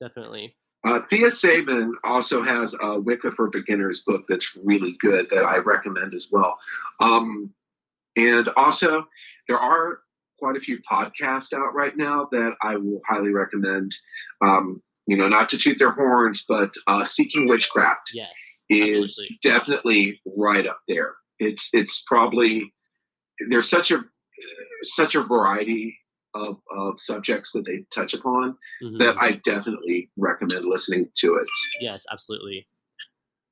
Definitely. 0.00 0.56
Uh, 0.82 1.00
Thea 1.10 1.30
Sabin 1.30 1.94
also 2.04 2.42
has 2.42 2.74
a 2.80 2.98
Wicca 2.98 3.32
for 3.32 3.50
Beginners 3.50 4.00
book 4.00 4.24
that's 4.28 4.56
really 4.56 4.96
good 5.00 5.28
that 5.30 5.44
I 5.44 5.58
recommend 5.58 6.14
as 6.14 6.28
well. 6.30 6.58
Um, 7.00 7.52
and 8.16 8.48
also, 8.56 9.06
there 9.46 9.58
are 9.58 10.00
quite 10.38 10.56
a 10.56 10.60
few 10.60 10.78
podcasts 10.90 11.52
out 11.52 11.74
right 11.74 11.96
now 11.96 12.28
that 12.32 12.54
I 12.62 12.76
will 12.76 13.02
highly 13.06 13.30
recommend. 13.30 13.94
Um, 14.42 14.82
you 15.06 15.16
know, 15.16 15.28
not 15.28 15.48
to 15.50 15.58
toot 15.58 15.78
their 15.78 15.92
horns, 15.92 16.44
but 16.48 16.72
uh, 16.86 17.04
Seeking 17.04 17.46
Witchcraft 17.46 18.12
yes, 18.14 18.64
is 18.70 18.96
absolutely. 18.96 19.38
definitely 19.42 20.20
right 20.36 20.66
up 20.66 20.80
there. 20.88 21.14
It's 21.38 21.68
it's 21.72 22.02
probably 22.06 22.72
there's 23.48 23.68
such 23.68 23.90
a 23.90 24.04
such 24.82 25.14
a 25.14 25.22
variety 25.22 25.98
of, 26.34 26.58
of 26.70 27.00
subjects 27.00 27.52
that 27.52 27.64
they 27.66 27.84
touch 27.94 28.14
upon 28.14 28.56
mm-hmm. 28.82 28.98
that 28.98 29.16
I 29.18 29.40
definitely 29.44 30.10
recommend 30.16 30.64
listening 30.64 31.08
to 31.16 31.34
it. 31.36 31.48
Yes, 31.80 32.04
absolutely. 32.10 32.66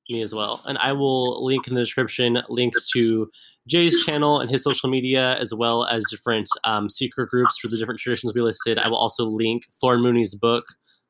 Me 0.09 0.23
as 0.23 0.35
well. 0.35 0.63
And 0.65 0.79
I 0.79 0.93
will 0.93 1.45
link 1.45 1.69
in 1.69 1.75
the 1.75 1.81
description 1.81 2.39
links 2.49 2.91
to 2.93 3.29
Jay's 3.69 4.05
channel 4.05 4.41
and 4.41 4.51
his 4.51 4.65
social 4.65 4.89
media, 4.89 5.37
as 5.39 5.53
well 5.53 5.85
as 5.85 6.05
different 6.11 6.49
um, 6.65 6.89
seeker 6.89 7.27
groups 7.27 7.59
for 7.59 7.69
the 7.69 7.77
different 7.77 8.01
traditions 8.01 8.33
we 8.35 8.41
listed. 8.41 8.81
I 8.81 8.89
will 8.89 8.97
also 8.97 9.25
link 9.25 9.65
Thorn 9.81 10.01
Mooney's 10.01 10.35
book 10.35 10.65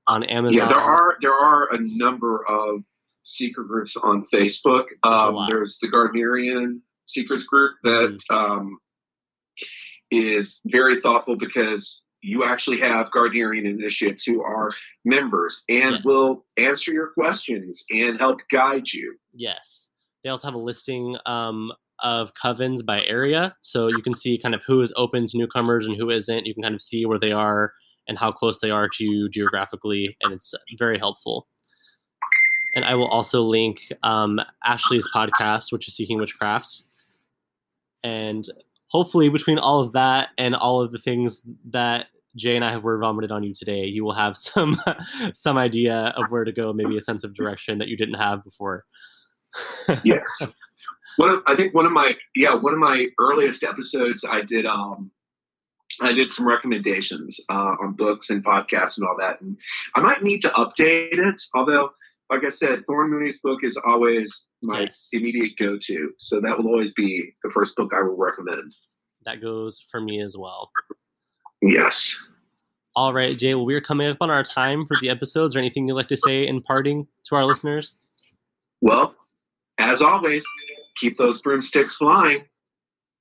on 0.09 0.25
Amazon. 0.25 0.59
Yeah, 0.59 0.67
there 0.67 0.81
are 0.81 1.17
there 1.21 1.35
are 1.35 1.73
a 1.73 1.79
number 1.81 2.45
of 2.49 2.83
seeker 3.23 3.63
groups 3.63 3.97
on 3.97 4.25
Facebook. 4.33 4.87
Um, 5.05 5.47
there's 5.49 5.79
the 5.81 5.89
Gardnerian 5.89 6.81
Seekers 7.05 7.45
group 7.45 7.77
that 7.85 8.19
mm-hmm. 8.31 8.35
um, 8.35 8.79
is 10.11 10.61
very 10.67 11.01
thoughtful 11.01 11.37
because 11.37 12.03
you 12.21 12.45
actually 12.45 12.81
have 12.81 13.11
Gardnerian 13.11 13.65
initiates 13.65 14.25
who 14.25 14.43
are 14.43 14.73
members 15.05 15.63
and 15.69 15.97
yes. 15.97 16.05
will 16.05 16.45
answer 16.57 16.93
your 16.93 17.09
questions 17.09 17.85
and 17.91 18.19
help 18.19 18.41
guide 18.51 18.89
you. 18.93 19.17
Yes. 19.35 19.89
They 20.25 20.31
also 20.31 20.49
have 20.49 20.55
a 20.55 20.63
listing 20.63 21.17
um, 21.27 21.73
of 22.01 22.33
covens 22.35 22.85
by 22.85 23.03
area. 23.05 23.55
So 23.63 23.89
you 23.89 24.03
can 24.03 24.15
see 24.15 24.39
kind 24.39 24.55
of 24.55 24.63
who 24.67 24.81
is 24.81 24.93
open 24.97 25.27
to 25.27 25.39
newcomers 25.39 25.87
and 25.87 25.97
who 25.97 26.11
isn't. 26.11 26.47
You 26.47 26.55
can 26.55 26.63
kind 26.63 26.75
of 26.75 26.83
see 26.83 27.07
where 27.07 27.21
they 27.21 27.33
are 27.33 27.73
and 28.09 28.19
how 28.19 28.33
close 28.33 28.59
they 28.61 28.71
are 28.71 28.89
to 28.89 29.05
you 29.11 29.29
geographically. 29.29 30.05
And 30.23 30.33
it's 30.33 30.55
very 30.79 30.99
helpful. 30.99 31.47
And 32.75 32.85
I 32.85 32.95
will 32.95 33.09
also 33.09 33.43
link 33.43 33.81
um, 34.03 34.41
Ashley's 34.65 35.09
podcast, 35.15 35.73
which 35.73 35.89
is 35.89 35.97
Seeking 35.97 36.19
Witchcraft. 36.19 36.83
And 38.03 38.45
hopefully 38.89 39.29
between 39.29 39.59
all 39.59 39.81
of 39.81 39.93
that 39.93 40.31
and 40.39 40.55
all 40.55 40.81
of 40.81 40.91
the 40.93 40.99
things 40.99 41.43
that 41.71 42.07
Jay 42.37 42.57
and 42.57 42.65
I 42.65 42.71
have 42.71 42.85
word 42.85 43.01
vomited 43.01 43.31
on 43.31 43.43
you 43.43 43.55
today, 43.55 43.85
you 43.85 44.05
will 44.05 44.15
have 44.15 44.37
some 44.37 44.81
some 45.35 45.59
idea 45.59 46.15
of 46.17 46.31
where 46.31 46.45
to 46.45 46.53
go, 46.53 46.73
maybe 46.73 46.97
a 46.97 47.03
sense 47.03 47.25
of 47.25 47.35
direction 47.35 47.79
that 47.79 47.89
you 47.89 47.97
didn't 47.97 48.15
have 48.15 48.45
before. 48.45 48.85
yes. 50.05 50.47
One 51.17 51.31
of, 51.31 51.43
I 51.47 51.57
think 51.57 51.75
one 51.75 51.87
of 51.87 51.93
my 51.93 52.17
yeah 52.35 52.55
one 52.55 52.73
of 52.73 52.79
my 52.79 53.07
earliest 53.19 53.63
episodes 53.63 54.25
I 54.29 54.43
did 54.43 54.67
um 54.67 55.11
I 56.01 56.13
did 56.13 56.31
some 56.31 56.47
recommendations 56.47 57.41
uh, 57.49 57.75
on 57.81 57.95
books 57.95 58.31
and 58.31 58.45
podcasts 58.45 58.99
and 58.99 59.07
all 59.07 59.17
that, 59.19 59.41
and 59.41 59.57
I 59.95 60.01
might 60.01 60.23
need 60.23 60.43
to 60.43 60.49
update 60.51 61.19
it. 61.19 61.43
Although, 61.55 61.91
like 62.31 62.45
I 62.45 62.51
said, 62.51 62.83
Thorn 62.83 63.11
Mooney's 63.11 63.41
book 63.41 63.61
is 63.63 63.79
always 63.87 64.45
my 64.63 64.83
yes. 64.83 65.09
immediate 65.13 65.53
go-to. 65.59 66.11
So 66.19 66.41
that 66.41 66.59
will 66.59 66.69
always 66.69 66.93
be 66.93 67.35
the 67.43 67.51
first 67.51 67.75
book 67.77 67.93
I 67.95 68.03
will 68.03 68.17
recommend. 68.17 68.75
That 69.25 69.41
goes 69.41 69.85
for 69.91 70.01
me 70.01 70.21
as 70.21 70.37
well. 70.37 70.71
Yes. 71.63 72.15
All 72.95 73.13
right, 73.13 73.37
Jay. 73.37 73.55
Well, 73.55 73.65
we're 73.67 73.81
coming 73.81 74.09
up 74.09 74.19
on 74.21 74.31
our 74.31 74.43
time 74.43 74.87
for 74.87 74.97
the 75.01 75.09
episodes. 75.09 75.55
Or 75.57 75.59
anything 75.59 75.89
you'd 75.89 75.95
like 75.95 76.09
to 76.09 76.17
say 76.17 76.47
in 76.47 76.63
parting 76.63 77.07
to 77.25 77.35
our 77.35 77.45
listeners? 77.45 77.97
Well, 78.81 79.15
as 79.79 80.03
always, 80.03 80.45
keep 80.97 81.17
those 81.17 81.41
broomsticks 81.41 81.97
flying, 81.97 82.45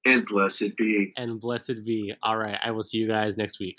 and 0.05 0.25
blessed 0.25 0.75
be. 0.77 1.13
And 1.17 1.39
blessed 1.39 1.85
be. 1.85 2.13
All 2.23 2.37
right. 2.37 2.57
I 2.63 2.71
will 2.71 2.83
see 2.83 2.97
you 2.97 3.07
guys 3.07 3.37
next 3.37 3.59
week. 3.59 3.77